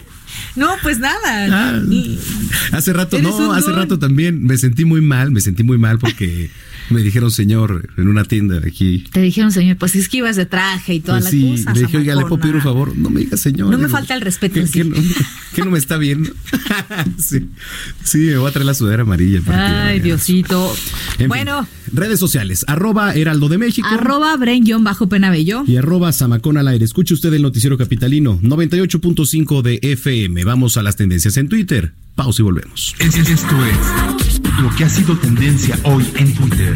[0.56, 1.76] no, pues nada.
[1.76, 1.82] Ah,
[2.72, 6.50] hace rato, no, hace rato también me sentí muy mal, me sentí muy mal porque
[6.90, 9.06] me dijeron señor en una tienda de aquí.
[9.12, 11.74] Te dijeron, señor, pues es que ibas de traje y toda Pues la sí, cosa.
[11.74, 12.86] le dije, oiga, le puedo pedir un Zamacona".
[12.92, 12.98] favor.
[12.98, 13.70] No me diga señor.
[13.70, 14.74] No me Digo, falta el respeto, ¿Qué, sí.
[14.74, 14.96] qué no,
[15.56, 16.30] qué no me está viendo?
[17.18, 17.48] sí,
[18.04, 19.42] sí, me voy a traer la sudadera amarilla.
[19.42, 20.00] para Ay.
[20.00, 20.74] Diosito.
[21.14, 23.88] En fin, bueno, redes sociales, arroba Heraldo de México.
[23.90, 25.64] arroba Bren-Penabello.
[25.68, 26.86] y arroba Samacón al aire.
[26.86, 30.44] Escuche usted el noticiero capitalino 98.5 de FM.
[30.44, 31.94] Vamos a las tendencias en Twitter.
[32.16, 32.96] Pausa y volvemos.
[33.00, 36.76] Esto es lo que ha sido tendencia hoy en Twitter.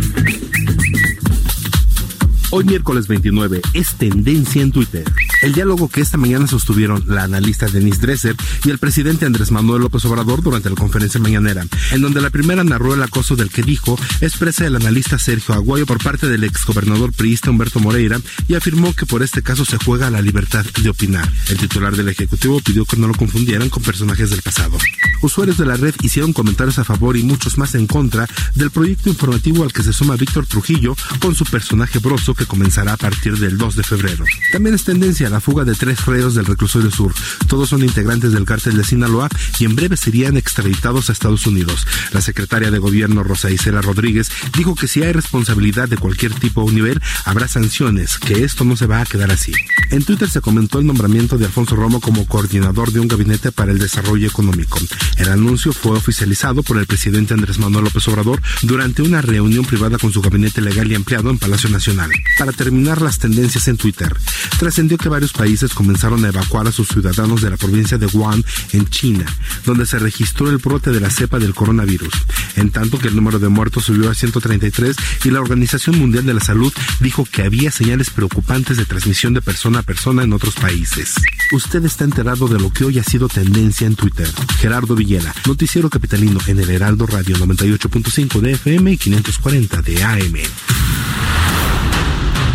[2.53, 5.05] Hoy miércoles 29 es tendencia en Twitter.
[5.41, 8.35] El diálogo que esta mañana sostuvieron la analista Denise Dresser
[8.65, 12.65] y el presidente Andrés Manuel López Obrador durante la conferencia mañanera, en donde la primera
[12.65, 17.13] narró el acoso del que dijo expresa el analista Sergio Aguayo por parte del exgobernador
[17.13, 21.31] priista Humberto Moreira y afirmó que por este caso se juega la libertad de opinar.
[21.47, 24.77] El titular del Ejecutivo pidió que no lo confundieran con personajes del pasado.
[25.21, 29.09] Usuarios de la red hicieron comentarios a favor y muchos más en contra del proyecto
[29.09, 33.37] informativo al que se suma Víctor Trujillo con su personaje broso que comenzará a partir
[33.37, 34.25] del 2 de febrero.
[34.51, 37.13] También es tendencia la fuga de tres reos del reclusorio sur.
[37.47, 41.85] Todos son integrantes del cártel de Sinaloa y en breve serían extraditados a Estados Unidos.
[42.13, 46.63] La secretaria de gobierno Rosa Isela Rodríguez dijo que si hay responsabilidad de cualquier tipo
[46.63, 49.53] o nivel, habrá sanciones, que esto no se va a quedar así.
[49.91, 53.71] En Twitter se comentó el nombramiento de Alfonso Romo como coordinador de un gabinete para
[53.71, 54.79] el desarrollo económico.
[55.17, 59.99] El anuncio fue oficializado por el presidente Andrés Manuel López Obrador durante una reunión privada
[59.99, 62.09] con su gabinete legal y empleado en Palacio Nacional.
[62.37, 64.15] Para terminar las tendencias en Twitter,
[64.57, 68.43] trascendió que varios países comenzaron a evacuar a sus ciudadanos de la provincia de Wuhan,
[68.73, 69.25] en China,
[69.65, 72.13] donde se registró el brote de la cepa del coronavirus,
[72.55, 76.33] en tanto que el número de muertos subió a 133 y la Organización Mundial de
[76.33, 80.55] la Salud dijo que había señales preocupantes de transmisión de persona a persona en otros
[80.55, 81.15] países.
[81.53, 84.29] Usted está enterado de lo que hoy ha sido tendencia en Twitter.
[84.57, 91.50] Gerardo Villela, Noticiero Capitalino en el Heraldo Radio 98.5 de FM y 540 de AM.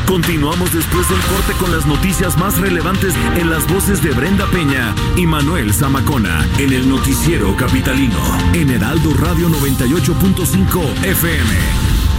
[0.07, 4.95] Continuamos después del corte con las noticias más relevantes en las voces de Brenda Peña
[5.17, 8.19] y Manuel Zamacona en el noticiero capitalino
[8.55, 11.51] en Heraldo Radio 98.5 FM.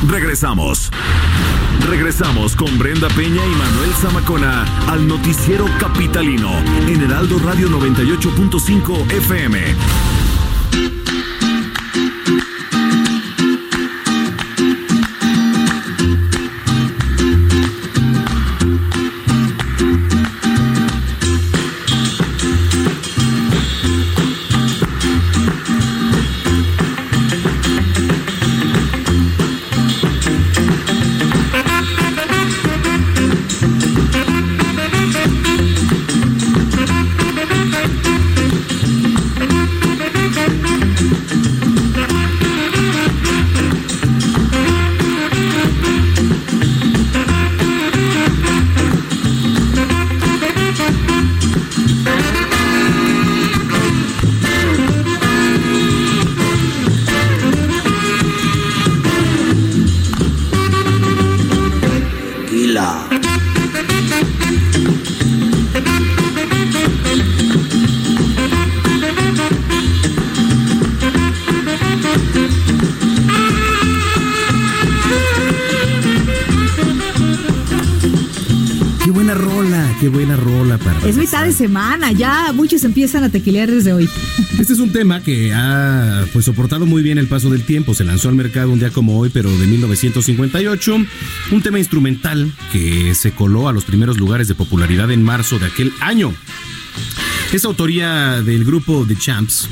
[0.10, 0.91] Regresamos.
[1.89, 6.52] Regresamos con Brenda Peña y Manuel Zamacona al noticiero capitalino
[6.88, 10.16] en Heraldo Radio 98.5 FM.
[81.58, 84.08] Semana, ya muchos empiezan a tequilear desde hoy.
[84.60, 87.93] Este es un tema que ha pues soportado muy bien el paso del tiempo.
[87.93, 90.96] Se lanzó al mercado un día como hoy, pero de 1958.
[91.52, 95.67] Un tema instrumental que se coló a los primeros lugares de popularidad en marzo de
[95.67, 96.34] aquel año.
[97.54, 99.70] Es autoría del grupo The Champs.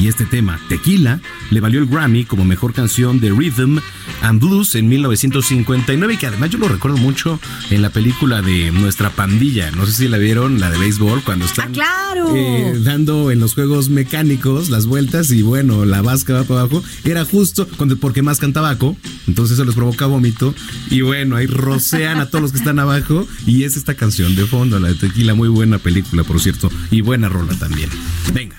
[0.00, 3.78] Y este tema, Tequila, le valió el Grammy como mejor canción de rhythm
[4.22, 7.38] and Blues en 1959 y que además yo lo recuerdo mucho
[7.70, 9.70] en la película de Nuestra Pandilla.
[9.70, 12.34] No sé si la vieron, la de béisbol, cuando están Ah, claro.
[12.36, 16.82] eh, dando en los juegos mecánicos las vueltas y bueno, la vasca va para abajo.
[17.04, 20.54] Era justo cuando, porque mascan tabaco, entonces eso les provoca vómito
[20.90, 24.46] y bueno, ahí rocean a todos los que están abajo y es esta canción de
[24.46, 27.88] fondo, la de Tequila, muy buena película, por cierto, y buena rola también.
[28.32, 28.56] Venga.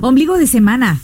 [0.00, 1.00] Ombligo de semana.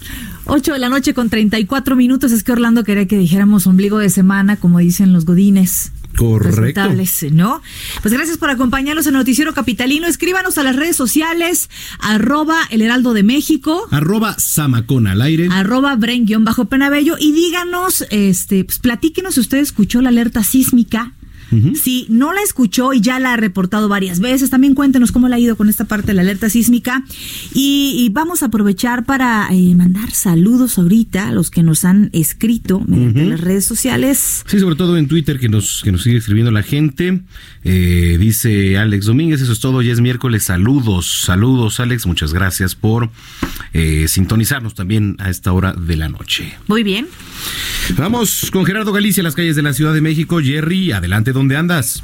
[0.47, 2.33] 8 de la noche con 34 minutos.
[2.33, 5.93] Es que Orlando quería que dijéramos ombligo de semana, como dicen los godines.
[6.17, 6.83] Correcto.
[7.33, 7.61] ¿no?
[8.03, 10.07] Pues gracias por acompañarnos en Noticiero Capitalino.
[10.07, 15.49] Escríbanos a las redes sociales, arroba el Heraldo de México, Arroba Samacona al aire.
[15.51, 21.13] arroba Bren-Penabello y díganos, este, pues platíquenos si usted escuchó la alerta sísmica.
[21.75, 25.37] Si no la escuchó y ya la ha reportado varias veces, también cuéntenos cómo le
[25.37, 27.05] ha ido con esta parte de la alerta sísmica.
[27.53, 32.11] Y, y vamos a aprovechar para eh, mandar saludos ahorita a los que nos han
[32.13, 34.45] escrito mediante las redes sociales.
[34.47, 37.23] Sí, sobre todo en Twitter que nos, que nos sigue escribiendo la gente.
[37.63, 40.45] Eh, dice Alex Domínguez, eso es todo, ya es miércoles.
[40.45, 43.11] Saludos, saludos Alex, muchas gracias por
[43.73, 46.55] eh, sintonizarnos también a esta hora de la noche.
[46.67, 47.07] Muy bien.
[47.97, 50.41] Vamos con Gerardo Galicia, las calles de la Ciudad de México.
[50.43, 52.03] Jerry, adelante, ¿dónde andas?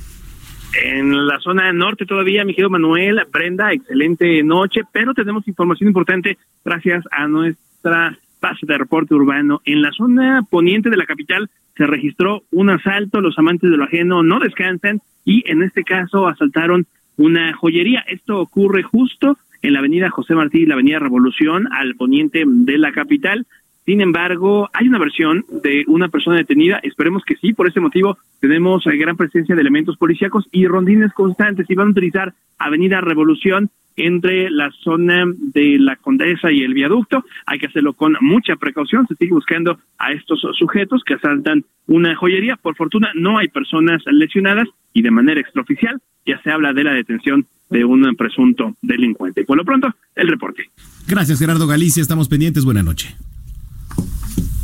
[0.85, 6.37] En la zona norte todavía, mi querido Manuel, Brenda, excelente noche, pero tenemos información importante
[6.63, 9.63] gracias a nuestra base de reporte urbano.
[9.65, 13.85] En la zona poniente de la capital se registró un asalto, los amantes de lo
[13.85, 18.01] ajeno no descansan y en este caso asaltaron una joyería.
[18.01, 22.77] Esto ocurre justo en la avenida José Martí y la avenida Revolución, al poniente de
[22.77, 23.47] la capital.
[23.91, 26.79] Sin embargo, hay una versión de una persona detenida.
[26.85, 27.55] Esperemos que sí.
[27.55, 31.69] Por ese motivo, tenemos eh, gran presencia de elementos policíacos y rondines constantes.
[31.69, 37.25] Y van a utilizar Avenida Revolución entre la zona de la Condesa y el viaducto.
[37.47, 39.09] Hay que hacerlo con mucha precaución.
[39.09, 42.55] Se sigue buscando a estos sujetos que asaltan una joyería.
[42.55, 46.93] Por fortuna, no hay personas lesionadas y de manera extraoficial ya se habla de la
[46.93, 49.43] detención de un presunto delincuente.
[49.45, 50.71] Por lo pronto, el reporte.
[51.09, 52.65] Gracias, Gerardo Galicia, estamos pendientes.
[52.65, 53.17] Buena noche.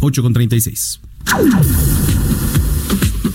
[0.01, 1.01] 8 con 36.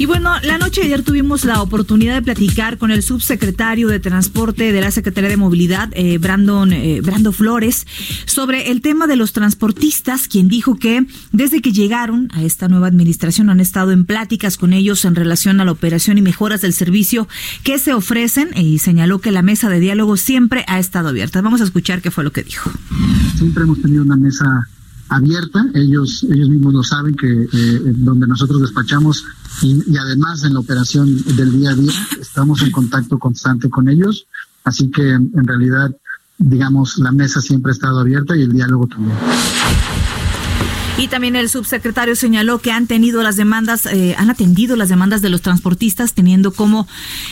[0.01, 3.99] Y bueno, la noche de ayer tuvimos la oportunidad de platicar con el subsecretario de
[3.99, 7.85] Transporte de la Secretaría de Movilidad, eh, Brandon eh, Brando Flores,
[8.25, 12.87] sobre el tema de los transportistas, quien dijo que desde que llegaron a esta nueva
[12.87, 16.73] administración han estado en pláticas con ellos en relación a la operación y mejoras del
[16.73, 17.27] servicio
[17.61, 21.41] que se ofrecen y señaló que la mesa de diálogo siempre ha estado abierta.
[21.41, 22.71] Vamos a escuchar qué fue lo que dijo.
[23.37, 24.67] siempre hemos tenido una mesa
[25.11, 29.25] abierta, ellos ellos mismos lo saben que eh, donde nosotros despachamos
[29.61, 33.89] y, y además en la operación del día a día estamos en contacto constante con
[33.89, 34.25] ellos,
[34.63, 35.95] así que en realidad
[36.37, 39.17] digamos la mesa siempre ha estado abierta y el diálogo también.
[41.01, 45.23] Y también el subsecretario señaló que han tenido las demandas, eh, han atendido las demandas
[45.23, 46.87] de los transportistas, teniendo como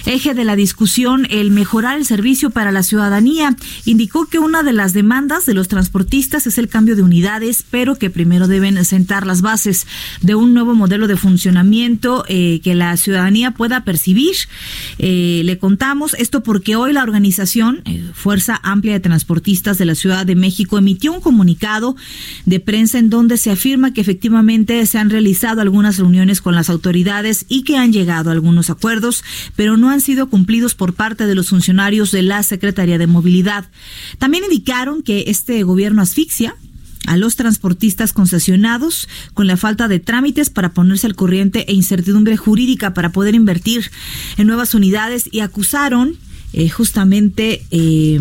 [0.07, 3.55] eje de la discusión el mejorar el servicio para la ciudadanía.
[3.85, 7.95] Indicó que una de las demandas de los transportistas es el cambio de unidades, pero
[7.95, 9.85] que primero deben sentar las bases
[10.23, 14.35] de un nuevo modelo de funcionamiento eh, que la ciudadanía pueda percibir.
[14.97, 17.83] Eh, le contamos esto porque hoy la organización
[18.15, 21.95] Fuerza Amplia de Transportistas de la Ciudad de México emitió un comunicado
[22.47, 26.69] de prensa en donde se afirma que efectivamente se han realizado algunas reuniones con las
[26.69, 29.21] autoridades y que han llegado a algunos acuerdos,
[29.57, 33.65] pero no han sido cumplidos por parte de los funcionarios de la Secretaría de Movilidad.
[34.17, 36.55] También indicaron que este gobierno asfixia
[37.05, 42.37] a los transportistas concesionados con la falta de trámites para ponerse al corriente e incertidumbre
[42.37, 43.91] jurídica para poder invertir
[44.37, 46.15] en nuevas unidades y acusaron
[46.53, 48.19] eh, justamente eh,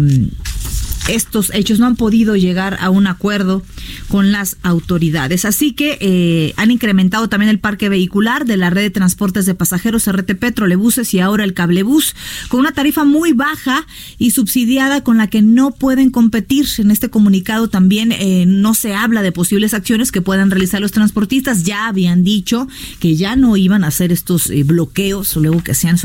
[1.09, 3.63] estos hechos no han podido llegar a un acuerdo
[4.09, 5.45] con las autoridades.
[5.45, 9.55] Así que eh, han incrementado también el parque vehicular de la red de transportes de
[9.55, 12.15] pasajeros RTP, trolebuses y ahora el cablebús,
[12.49, 13.87] con una tarifa muy baja
[14.19, 16.67] y subsidiada con la que no pueden competir.
[16.79, 20.93] En este comunicado también eh, no se habla de posibles acciones que puedan realizar los
[20.93, 21.65] transportistas.
[21.65, 22.69] Ya habían dicho
[23.01, 25.97] que ya no iban a hacer estos eh, bloqueos, luego que sean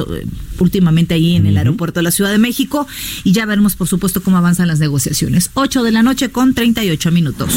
[0.60, 2.88] últimamente ahí en el aeropuerto de la Ciudad de México.
[3.24, 4.93] Y ya veremos, por supuesto, cómo avanzan las negociaciones.
[5.54, 7.54] 8 de la noche con 38 minutos.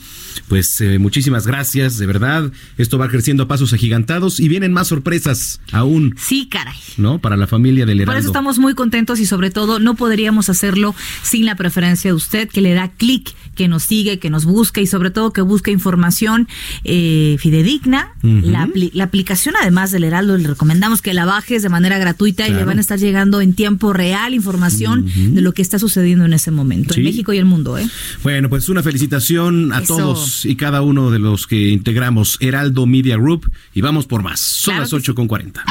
[0.49, 2.51] pues, eh, muchísimas gracias, de verdad.
[2.79, 6.15] Esto va creciendo a pasos agigantados y vienen más sorpresas aún.
[6.19, 6.77] Sí, caray.
[6.97, 7.19] ¿No?
[7.19, 8.13] Para la familia del Heraldo.
[8.13, 12.15] Por eso estamos muy contentos y sobre todo no podríamos hacerlo sin la preferencia de
[12.15, 15.41] usted que le da clic, que nos sigue, que nos busca y sobre todo que
[15.41, 16.49] busca información
[16.85, 18.13] eh, fidedigna.
[18.23, 22.53] la, la, aplicación además del Heraldo le recomendamos que la bajes de manera gratuita y
[22.53, 26.33] le van a estar llegando en tiempo real información de lo que está sucediendo en
[26.33, 27.01] ese momento Sí.
[27.01, 27.79] en México y el mundo.
[27.79, 27.89] ¿eh?
[28.23, 29.97] Bueno, pues una felicitación a Eso.
[29.97, 34.41] todos y cada uno de los que integramos Heraldo Media Group y vamos por más.
[34.41, 35.65] Son Claro las que 8 con 40.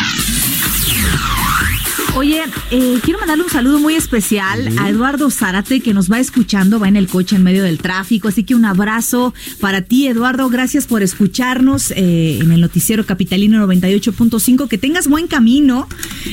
[2.17, 2.41] Oye,
[2.71, 6.87] eh, quiero mandarle un saludo muy especial a Eduardo Zárate que nos va escuchando, va
[6.87, 10.85] en el coche en medio del tráfico, así que un abrazo para ti Eduardo, gracias
[10.87, 15.89] por escucharnos eh, en el noticiero capitalino 98.5, que tengas buen camino.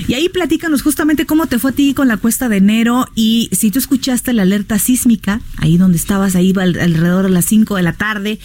[0.06, 3.08] Y ahí platícanos justamente cómo te fue a ti con la cuesta de enero.
[3.16, 7.46] Y si tú escuchaste la alerta sísmica, ahí donde estabas, ahí al- alrededor de las
[7.46, 8.38] 5 de la tarde,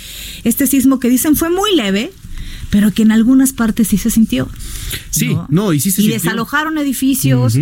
[0.44, 2.12] este sismo que dicen fue muy leve,
[2.72, 4.50] pero que en algunas partes sí se sintió.
[5.10, 6.20] Sí, no, y sí se y sintió.
[6.22, 7.58] desalojaron edificios.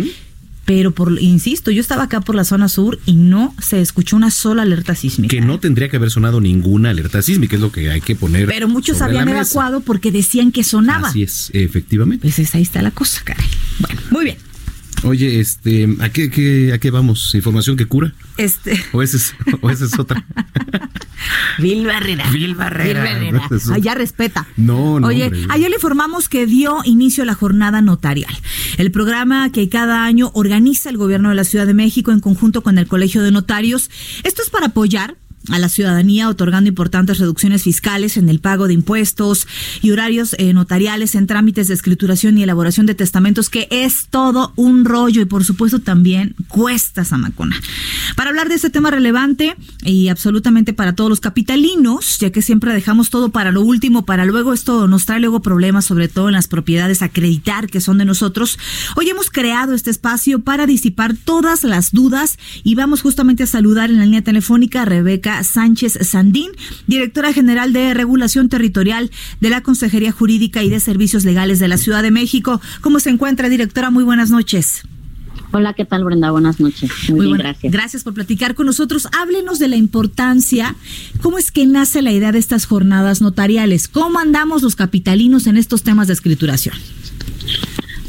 [0.64, 4.32] Pero por, insisto, yo estaba acá por la zona sur y no se escuchó una
[4.32, 5.30] sola alerta sísmica.
[5.30, 8.46] Que no tendría que haber sonado ninguna alerta sísmica, es lo que hay que poner.
[8.48, 9.48] Pero muchos sobre la habían mesa.
[9.52, 11.10] evacuado porque decían que sonaba.
[11.10, 12.28] Así es, efectivamente.
[12.28, 13.46] Pues ahí está la cosa, caray.
[15.04, 17.34] Oye, este, ¿a qué, qué- a qué vamos?
[17.34, 18.12] ¿Información que cura?
[18.38, 20.24] Este, ¿O esa es, o esa es otra?
[21.58, 22.28] Vil Barrera.
[22.30, 23.06] Vil Barrera.
[23.80, 24.46] Ya respeta.
[24.56, 25.46] No, no, Oye, hombre.
[25.50, 28.34] ayer le informamos que dio inicio a la jornada notarial.
[28.78, 32.62] El programa que cada año organiza el gobierno de la Ciudad de México en conjunto
[32.62, 33.90] con el Colegio de Notarios.
[34.24, 35.16] Esto es para apoyar
[35.50, 39.46] a la ciudadanía otorgando importantes reducciones fiscales en el pago de impuestos
[39.82, 44.52] y horarios eh, notariales en trámites de escrituración y elaboración de testamentos, que es todo
[44.56, 47.56] un rollo y por supuesto también cuesta Samacona.
[48.16, 52.72] Para hablar de este tema relevante y absolutamente para todos los capitalinos, ya que siempre
[52.72, 56.34] dejamos todo para lo último, para luego esto nos trae luego problemas, sobre todo en
[56.34, 58.58] las propiedades, acreditar que son de nosotros.
[58.96, 63.90] Hoy hemos creado este espacio para disipar todas las dudas y vamos justamente a saludar
[63.90, 66.50] en la línea telefónica a Rebeca Sánchez Sandín,
[66.86, 69.10] directora general de Regulación Territorial
[69.40, 72.60] de la Consejería Jurídica y de Servicios Legales de la Ciudad de México.
[72.80, 73.90] ¿Cómo se encuentra, directora?
[73.90, 74.82] Muy buenas noches.
[75.52, 76.30] Hola, ¿qué tal, Brenda?
[76.30, 76.90] Buenas noches.
[77.08, 77.72] Muy, bien, gracias.
[77.72, 79.08] Gracias por platicar con nosotros.
[79.18, 80.74] Háblenos de la importancia,
[81.22, 85.56] cómo es que nace la idea de estas jornadas notariales, cómo andamos los capitalinos en
[85.56, 86.74] estos temas de escrituración.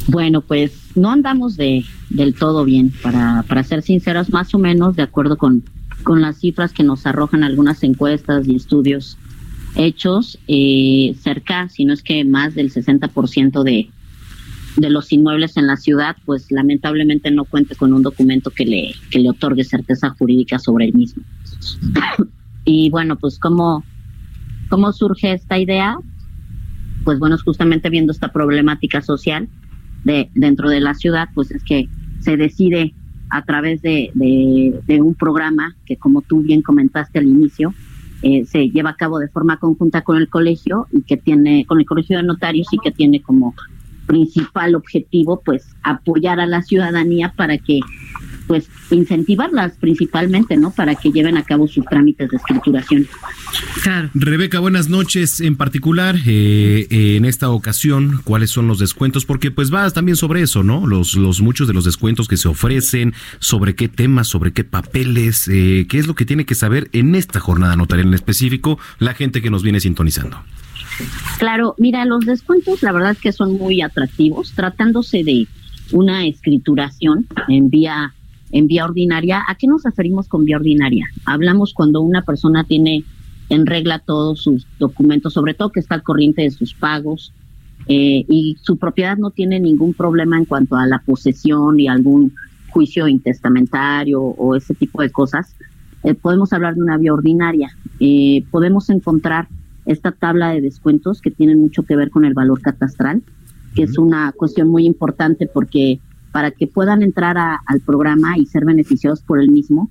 [0.08, 4.96] Bueno, pues no andamos de, del todo bien, para, para ser sinceros, más o menos
[4.96, 5.62] de acuerdo con,
[6.02, 9.18] con las cifras que nos arrojan algunas encuestas y estudios
[9.76, 13.90] hechos, eh, cerca, si no es que más del 60% de,
[14.76, 18.94] de los inmuebles en la ciudad, pues lamentablemente no cuenta con un documento que le,
[19.10, 21.22] que le otorgue certeza jurídica sobre el mismo.
[22.64, 23.84] y bueno, pues cómo,
[24.68, 25.96] cómo surge esta idea,
[27.04, 29.48] pues bueno, justamente viendo esta problemática social
[30.04, 31.88] de dentro de la ciudad, pues es que
[32.20, 32.94] se decide
[33.30, 37.74] a través de, de, un programa que como tú bien comentaste al inicio,
[38.22, 41.78] eh, se lleva a cabo de forma conjunta con el colegio y que tiene, con
[41.78, 43.54] el colegio de notarios y que tiene como
[44.06, 47.80] principal objetivo pues apoyar a la ciudadanía para que
[48.48, 50.72] pues incentivarlas principalmente, ¿no?
[50.72, 53.06] Para que lleven a cabo sus trámites de escrituración.
[53.82, 54.10] Claro.
[54.14, 55.40] Rebeca, buenas noches.
[55.40, 59.24] En particular, eh, eh, en esta ocasión, ¿cuáles son los descuentos?
[59.26, 60.86] Porque pues va también sobre eso, ¿no?
[60.86, 65.46] Los, los muchos de los descuentos que se ofrecen, sobre qué temas, sobre qué papeles,
[65.48, 69.14] eh, qué es lo que tiene que saber en esta jornada notarial en específico la
[69.14, 70.42] gente que nos viene sintonizando.
[71.38, 75.46] Claro, mira, los descuentos la verdad es que son muy atractivos, tratándose de
[75.92, 78.14] una escrituración en vía
[78.52, 79.42] en vía ordinaria.
[79.48, 81.06] ¿A qué nos referimos con vía ordinaria?
[81.24, 83.04] Hablamos cuando una persona tiene
[83.48, 87.32] en regla todos sus documentos, sobre todo que está al corriente de sus pagos
[87.86, 92.34] eh, y su propiedad no tiene ningún problema en cuanto a la posesión y algún
[92.70, 95.54] juicio intestamentario o ese tipo de cosas.
[96.04, 97.70] Eh, podemos hablar de una vía ordinaria.
[97.98, 99.48] Eh, podemos encontrar
[99.86, 103.22] esta tabla de descuentos que tienen mucho que ver con el valor catastral,
[103.74, 105.98] que es una cuestión muy importante porque
[106.32, 109.90] para que puedan entrar al programa y ser beneficiados por el mismo,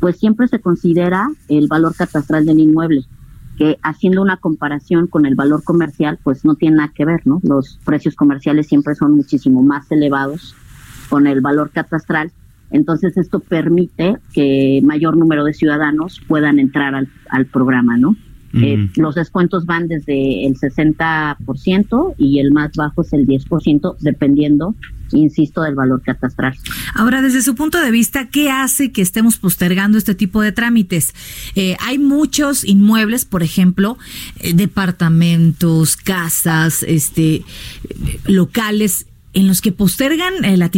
[0.00, 3.04] pues siempre se considera el valor catastral del inmueble,
[3.56, 7.40] que haciendo una comparación con el valor comercial, pues no tiene nada que ver, ¿no?
[7.42, 10.54] Los precios comerciales siempre son muchísimo más elevados
[11.08, 12.32] con el valor catastral.
[12.70, 18.16] Entonces esto permite que mayor número de ciudadanos puedan entrar al, al programa, ¿no?
[18.62, 24.76] Eh, los descuentos van desde el 60% y el más bajo es el 10%, dependiendo,
[25.14, 26.56] insisto, del valor catastral.
[26.94, 31.14] Ahora, desde su punto de vista, ¿qué hace que estemos postergando este tipo de trámites?
[31.54, 33.98] Eh, hay muchos inmuebles, por ejemplo,
[34.40, 37.44] eh, departamentos, casas, este,
[38.26, 40.70] locales en los que postergan eh, la,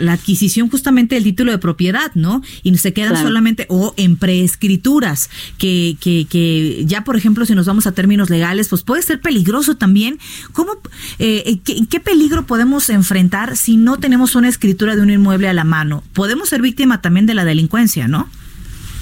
[0.00, 2.42] la, adquisición justamente del título de propiedad, ¿no?
[2.62, 7.66] Y se quedan solamente, o en preescrituras, que, que, que ya, por ejemplo, si nos
[7.66, 10.18] vamos a términos legales, pues puede ser peligroso también.
[10.52, 10.72] ¿Cómo,
[11.18, 15.48] eh, eh qué, qué, peligro podemos enfrentar si no tenemos una escritura de un inmueble
[15.48, 16.02] a la mano?
[16.12, 18.28] Podemos ser víctima también de la delincuencia, ¿no?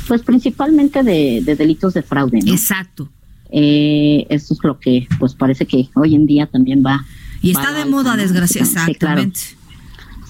[0.07, 2.53] Pues principalmente de, de delitos de fraude, ¿no?
[2.53, 3.09] Exacto.
[3.51, 7.05] Eh, eso es lo que, pues parece que hoy en día también va
[7.45, 8.91] y está de moda, desgraciadamente.
[8.93, 9.41] Exactamente.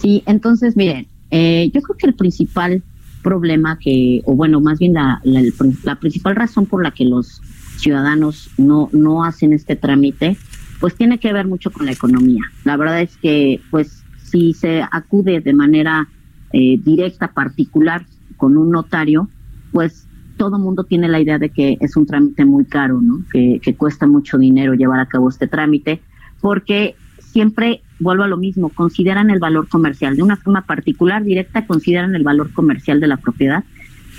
[0.01, 2.83] Sí, entonces, miren, eh, yo creo que el principal
[3.23, 7.41] problema que, o bueno, más bien la, la, principal razón por la que los
[7.77, 10.37] ciudadanos no, no hacen este trámite,
[10.79, 12.43] pues tiene que ver mucho con la economía.
[12.65, 16.09] La verdad es que, pues, si se acude de manera
[16.53, 18.05] eh, directa, particular,
[18.37, 19.29] con un notario,
[19.73, 20.07] pues
[20.37, 23.25] todo mundo tiene la idea de que es un trámite muy caro, ¿no?
[23.33, 26.03] Que, que cuesta mucho dinero llevar a cabo este trámite,
[26.41, 26.97] porque
[27.35, 30.15] siempre vuelvo a lo mismo, consideran el valor comercial.
[30.15, 33.65] De una forma particular, directa, consideran el valor comercial de la propiedad,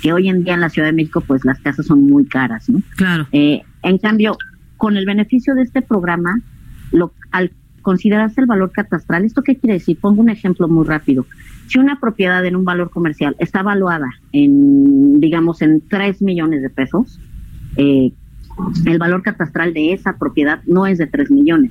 [0.02, 2.68] que hoy en día en la Ciudad de México, pues las casas son muy caras,
[2.68, 2.82] ¿no?
[2.94, 3.26] Claro.
[3.32, 4.36] Eh, en cambio,
[4.76, 6.42] con el beneficio de este programa,
[6.92, 9.96] lo, al considerarse el valor catastral, ¿esto qué quiere decir?
[9.98, 11.24] Pongo un ejemplo muy rápido.
[11.68, 16.68] Si una propiedad en un valor comercial está evaluada en, digamos, en 3 millones de
[16.68, 17.18] pesos,
[17.78, 18.12] eh,
[18.84, 21.70] el valor catastral de esa propiedad no es de 3 millones,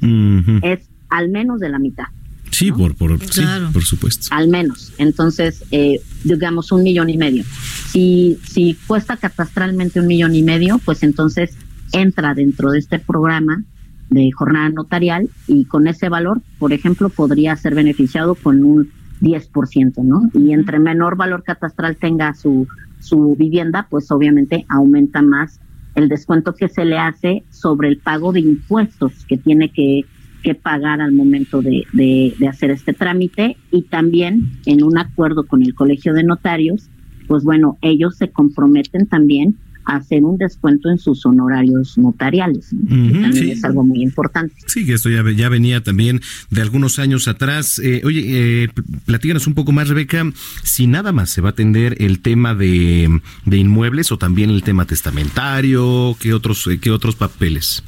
[0.63, 2.05] es al menos de la mitad.
[2.51, 3.41] Sí, por, por, sí,
[3.73, 4.27] por supuesto.
[4.31, 4.93] Al menos.
[4.97, 7.43] Entonces, eh, digamos, un millón y medio.
[7.89, 11.57] Si, si cuesta catastralmente un millón y medio, pues entonces
[11.91, 13.63] entra dentro de este programa
[14.09, 18.89] de jornada notarial y con ese valor, por ejemplo, podría ser beneficiado con un
[19.21, 20.29] 10%, ¿no?
[20.33, 22.67] Y entre menor valor catastral tenga su,
[22.99, 25.59] su vivienda, pues obviamente aumenta más
[25.95, 30.05] el descuento que se le hace sobre el pago de impuestos que tiene que
[30.45, 35.63] que pagar al momento de, de, hacer este trámite y también en un acuerdo con
[35.63, 36.83] el Colegio de Notarios,
[37.27, 43.49] pues bueno, ellos se comprometen también a hacer un descuento en sus honorarios notariales, también
[43.49, 44.53] es algo muy importante.
[44.67, 46.21] Sí, que esto ya, ya venía también
[46.51, 47.79] de algunos años atrás.
[47.79, 48.69] Eh, oye, eh,
[49.05, 50.31] platícanos un poco más, Rebeca,
[50.63, 54.61] si nada más se va a atender el tema de, de inmuebles o también el
[54.61, 57.83] tema testamentario, ¿qué otros, eh, qué otros papeles?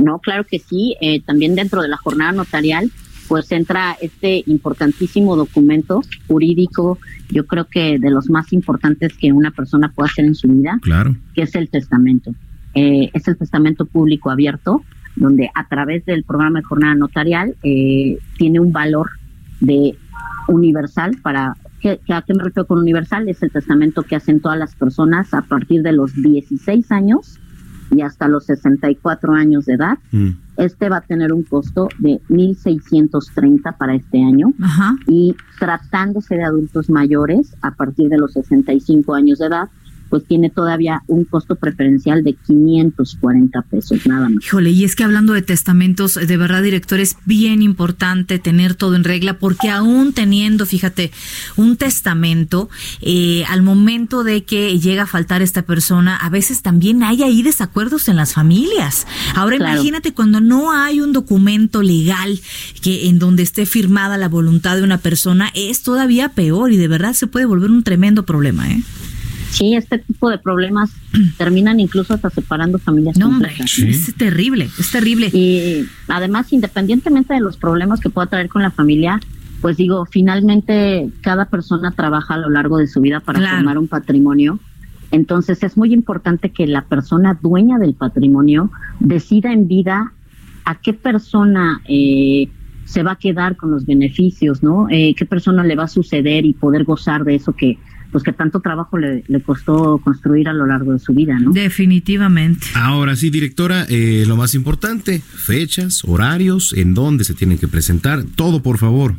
[0.00, 0.96] No, claro que sí.
[1.00, 2.90] Eh, también dentro de la jornada notarial,
[3.28, 6.98] pues entra este importantísimo documento jurídico,
[7.28, 10.78] yo creo que de los más importantes que una persona puede hacer en su vida,
[10.82, 11.14] claro.
[11.34, 12.32] que es el testamento.
[12.74, 14.82] Eh, es el testamento público abierto,
[15.16, 19.10] donde a través del programa de jornada notarial eh, tiene un valor
[19.60, 19.96] de
[20.48, 23.28] universal para ¿Qué, ¿A qué me refiero con universal?
[23.28, 27.39] Es el testamento que hacen todas las personas a partir de los 16 años
[27.90, 29.98] y hasta los 64 años de edad.
[30.12, 30.30] Mm.
[30.56, 34.52] Este va a tener un costo de 1.630 para este año.
[35.06, 39.70] Y tratándose de adultos mayores, a partir de los 65 años de edad,
[40.10, 44.44] pues tiene todavía un costo preferencial de 540 pesos, nada más.
[44.44, 48.96] Híjole, y es que hablando de testamentos, de verdad, director, es bien importante tener todo
[48.96, 51.12] en regla, porque aún teniendo, fíjate,
[51.56, 52.68] un testamento,
[53.00, 57.42] eh, al momento de que llega a faltar esta persona, a veces también hay ahí
[57.42, 59.06] desacuerdos en las familias.
[59.36, 62.40] Ahora imagínate cuando no hay un documento legal
[62.82, 66.88] que en donde esté firmada la voluntad de una persona, es todavía peor y de
[66.88, 68.82] verdad se puede volver un tremendo problema, ¿eh?
[69.50, 70.90] Sí, este tipo de problemas
[71.36, 75.26] terminan incluso hasta separando familias No, hombre, es terrible, es terrible.
[75.32, 79.20] Y además, independientemente de los problemas que pueda traer con la familia,
[79.60, 83.56] pues digo, finalmente cada persona trabaja a lo largo de su vida para Claro.
[83.56, 84.58] formar un patrimonio.
[85.10, 88.70] Entonces es muy importante que la persona dueña del patrimonio
[89.00, 90.12] decida en vida
[90.64, 92.48] a qué persona eh,
[92.84, 94.86] se va a quedar con los beneficios, ¿no?
[94.88, 97.76] Eh, qué persona le va a suceder y poder gozar de eso que
[98.10, 101.52] pues que tanto trabajo le, le costó construir a lo largo de su vida, ¿no?
[101.52, 102.66] Definitivamente.
[102.74, 108.24] Ahora sí, directora, eh, lo más importante, fechas, horarios, en dónde se tienen que presentar,
[108.34, 109.14] todo por favor.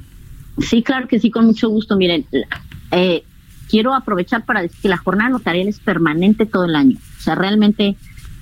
[0.60, 1.96] Sí, claro que sí, con mucho gusto.
[1.96, 2.26] Miren,
[2.92, 3.24] eh,
[3.70, 6.98] quiero aprovechar para decir que la jornada notarial es permanente todo el año.
[7.18, 7.96] O sea, realmente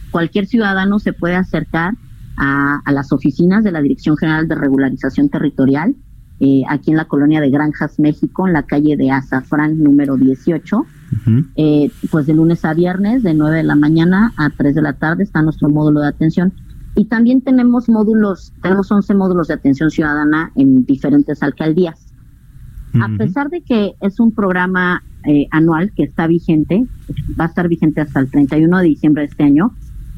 [0.09, 1.93] cualquier ciudadano se puede acercar
[2.37, 5.95] a, a las oficinas de la Dirección General de Regularización Territorial,
[6.39, 10.85] eh, aquí en la colonia de Granjas, México, en la calle de Azafrán número 18.
[11.55, 14.93] Eh, pues de lunes a viernes, de 9 de la mañana a 3 de la
[14.93, 16.53] tarde, está nuestro módulo de atención.
[16.95, 22.05] Y también tenemos módulos, tenemos 11 módulos de atención ciudadana en diferentes alcaldías.
[22.99, 26.85] A pesar de que es un programa eh, anual que está vigente,
[27.39, 29.73] va a estar vigente hasta el 31 de diciembre de este año,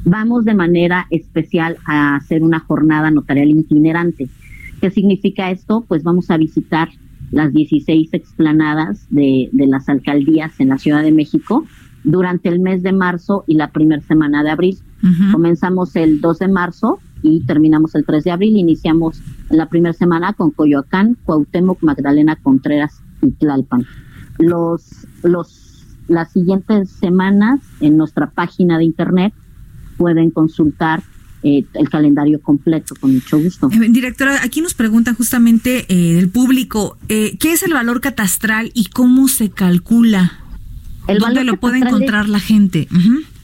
[0.06, 4.30] vamos de manera especial a hacer una jornada notarial itinerante.
[4.82, 5.86] ¿Qué significa esto?
[5.88, 6.90] Pues vamos a visitar
[7.32, 11.66] las 16 explanadas de, de las alcaldías en la Ciudad de México
[12.04, 14.78] durante el mes de marzo y la primera semana de abril.
[15.32, 18.58] Comenzamos el 2 de marzo y terminamos el 3 de abril.
[18.58, 23.86] Iniciamos la primera semana con Coyoacán, Cuauhtémoc, Magdalena Contreras y Tlalpan.
[24.38, 29.34] Los, los, las siguientes semanas en nuestra página de internet
[29.98, 31.02] pueden consultar
[31.44, 33.70] eh, el calendario completo con mucho gusto.
[33.72, 38.72] Eh, Directora, aquí nos preguntan justamente eh, del público, eh, ¿qué es el valor catastral
[38.74, 40.34] y cómo se calcula?
[41.08, 42.88] El ¿Dónde valor lo puede encontrar es- la gente?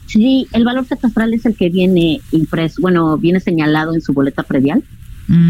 [0.06, 4.42] Sí, el valor catastral es el que viene impreso, bueno, viene señalado en su boleta
[4.42, 4.82] predial.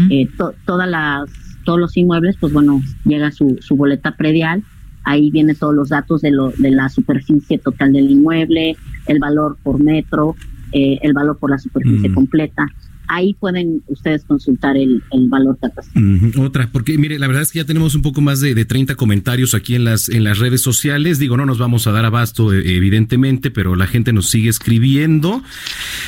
[0.09, 1.29] Eh, to- todas las,
[1.63, 4.63] todos los inmuebles, pues bueno, llega su, su boleta predial.
[5.05, 8.75] Ahí viene todos los datos de, lo, de la superficie total del inmueble,
[9.07, 10.35] el valor por metro,
[10.73, 12.13] eh, el valor por la superficie Mm.
[12.13, 12.65] completa.
[13.11, 16.03] Ahí pueden ustedes consultar el, el valor catastral.
[16.27, 18.65] Ujú, Otra, porque mire, la verdad es que ya tenemos un poco más de, de
[18.65, 21.17] 30 comentarios aquí en las, en las redes sociales.
[21.17, 25.41] Digo, no nos vamos a dar abasto, eh, evidentemente, pero la gente nos sigue escribiendo.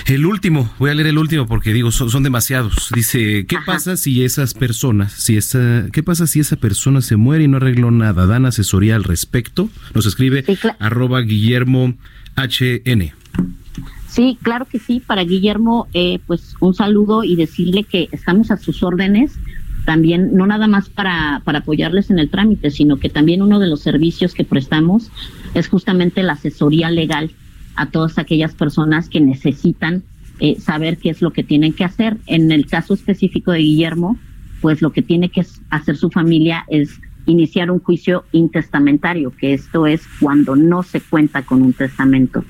[0.05, 2.89] El último, voy a leer el último porque digo, son, son demasiados.
[2.93, 7.45] Dice, ¿qué pasa si esas personas, si esa, qué pasa si esa persona se muere
[7.45, 8.28] y no arregló nada?
[8.28, 9.72] ¿Dan asesoría al respecto?
[9.95, 10.45] Nos escribe
[10.78, 11.95] arroba Guillermo
[12.38, 13.12] HN.
[14.12, 14.99] Sí, claro que sí.
[14.99, 19.39] Para Guillermo, eh, pues un saludo y decirle que estamos a sus órdenes.
[19.86, 23.68] También, no nada más para, para apoyarles en el trámite, sino que también uno de
[23.68, 25.09] los servicios que prestamos
[25.53, 27.32] es justamente la asesoría legal
[27.76, 30.03] a todas aquellas personas que necesitan
[30.39, 32.18] eh, saber qué es lo que tienen que hacer.
[32.28, 34.20] En el caso específico de Guillermo,
[34.59, 36.99] pues lo que tiene que hacer su familia es
[37.32, 42.44] iniciar un juicio intestamentario, que esto es cuando no se cuenta con un testamento.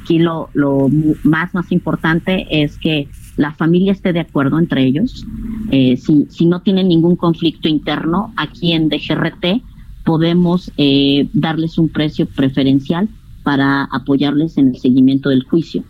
[0.00, 0.88] Aquí lo, lo
[1.24, 5.24] más, más importante es que la familia esté de acuerdo entre ellos.
[5.70, 9.62] Eh, si, si no tienen ningún conflicto interno, aquí en DGRT
[10.04, 13.08] podemos eh, darles un precio preferencial
[13.42, 15.84] para apoyarles en el seguimiento del juicio.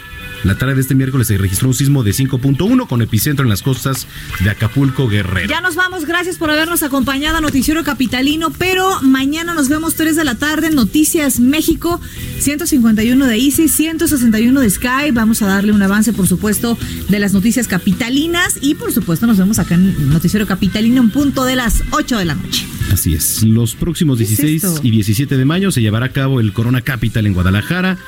[0.44, 3.62] La tarde de este miércoles se registró un sismo de 5.1 con epicentro en las
[3.62, 4.06] costas
[4.42, 5.48] de Acapulco, Guerrero.
[5.48, 10.16] Ya nos vamos, gracias por habernos acompañado a Noticiero Capitalino, pero mañana nos vemos 3
[10.16, 12.00] de la tarde en Noticias México,
[12.38, 15.10] 151 de Easy, 161 de Sky.
[15.12, 16.78] Vamos a darle un avance, por supuesto,
[17.08, 21.44] de las noticias capitalinas y por supuesto nos vemos acá en Noticiero Capitalino en punto
[21.44, 22.69] de las 8 de la noche.
[22.92, 23.42] Así es.
[23.44, 24.80] Los próximos ¿Qué es 16 esto?
[24.82, 27.98] y 17 de mayo se llevará a cabo el Corona Capital en Guadalajara.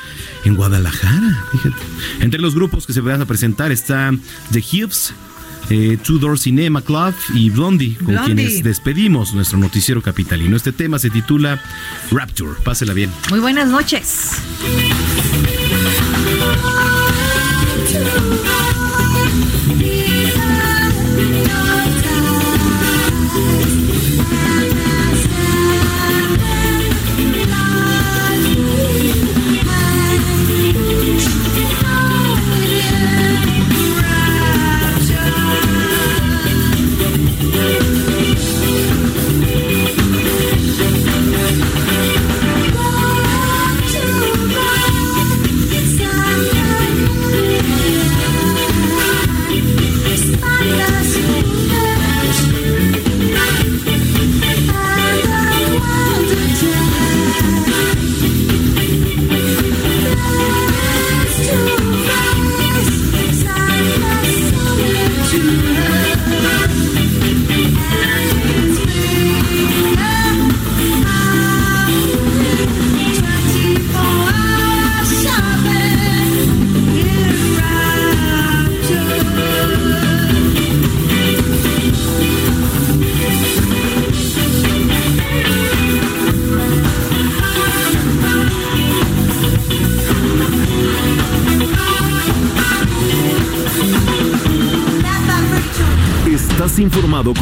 [0.45, 1.77] En Guadalajara, fíjate.
[2.21, 4.13] Entre los grupos que se van a presentar está
[4.51, 5.15] The Hips,
[5.71, 8.35] eh, Two Door Cinema Club y Blondie, con Blondie.
[8.35, 10.57] quienes despedimos nuestro noticiero capitalino.
[10.57, 11.63] Este tema se titula
[12.11, 12.53] Rapture.
[12.65, 13.11] Pásela bien.
[13.31, 14.31] Muy buenas noches.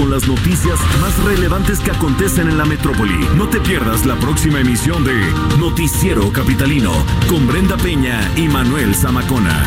[0.01, 3.19] Con las noticias más relevantes que acontecen en la metrópoli.
[3.37, 5.13] No te pierdas la próxima emisión de
[5.59, 6.91] Noticiero Capitalino
[7.29, 9.67] con Brenda Peña y Manuel Zamacona.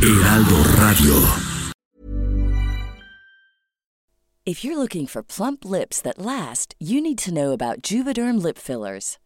[0.00, 1.12] Heraldo Radio.
[4.46, 8.56] If you're looking for plump lips that last, you need to know about Juvederm lip
[8.56, 9.19] fillers.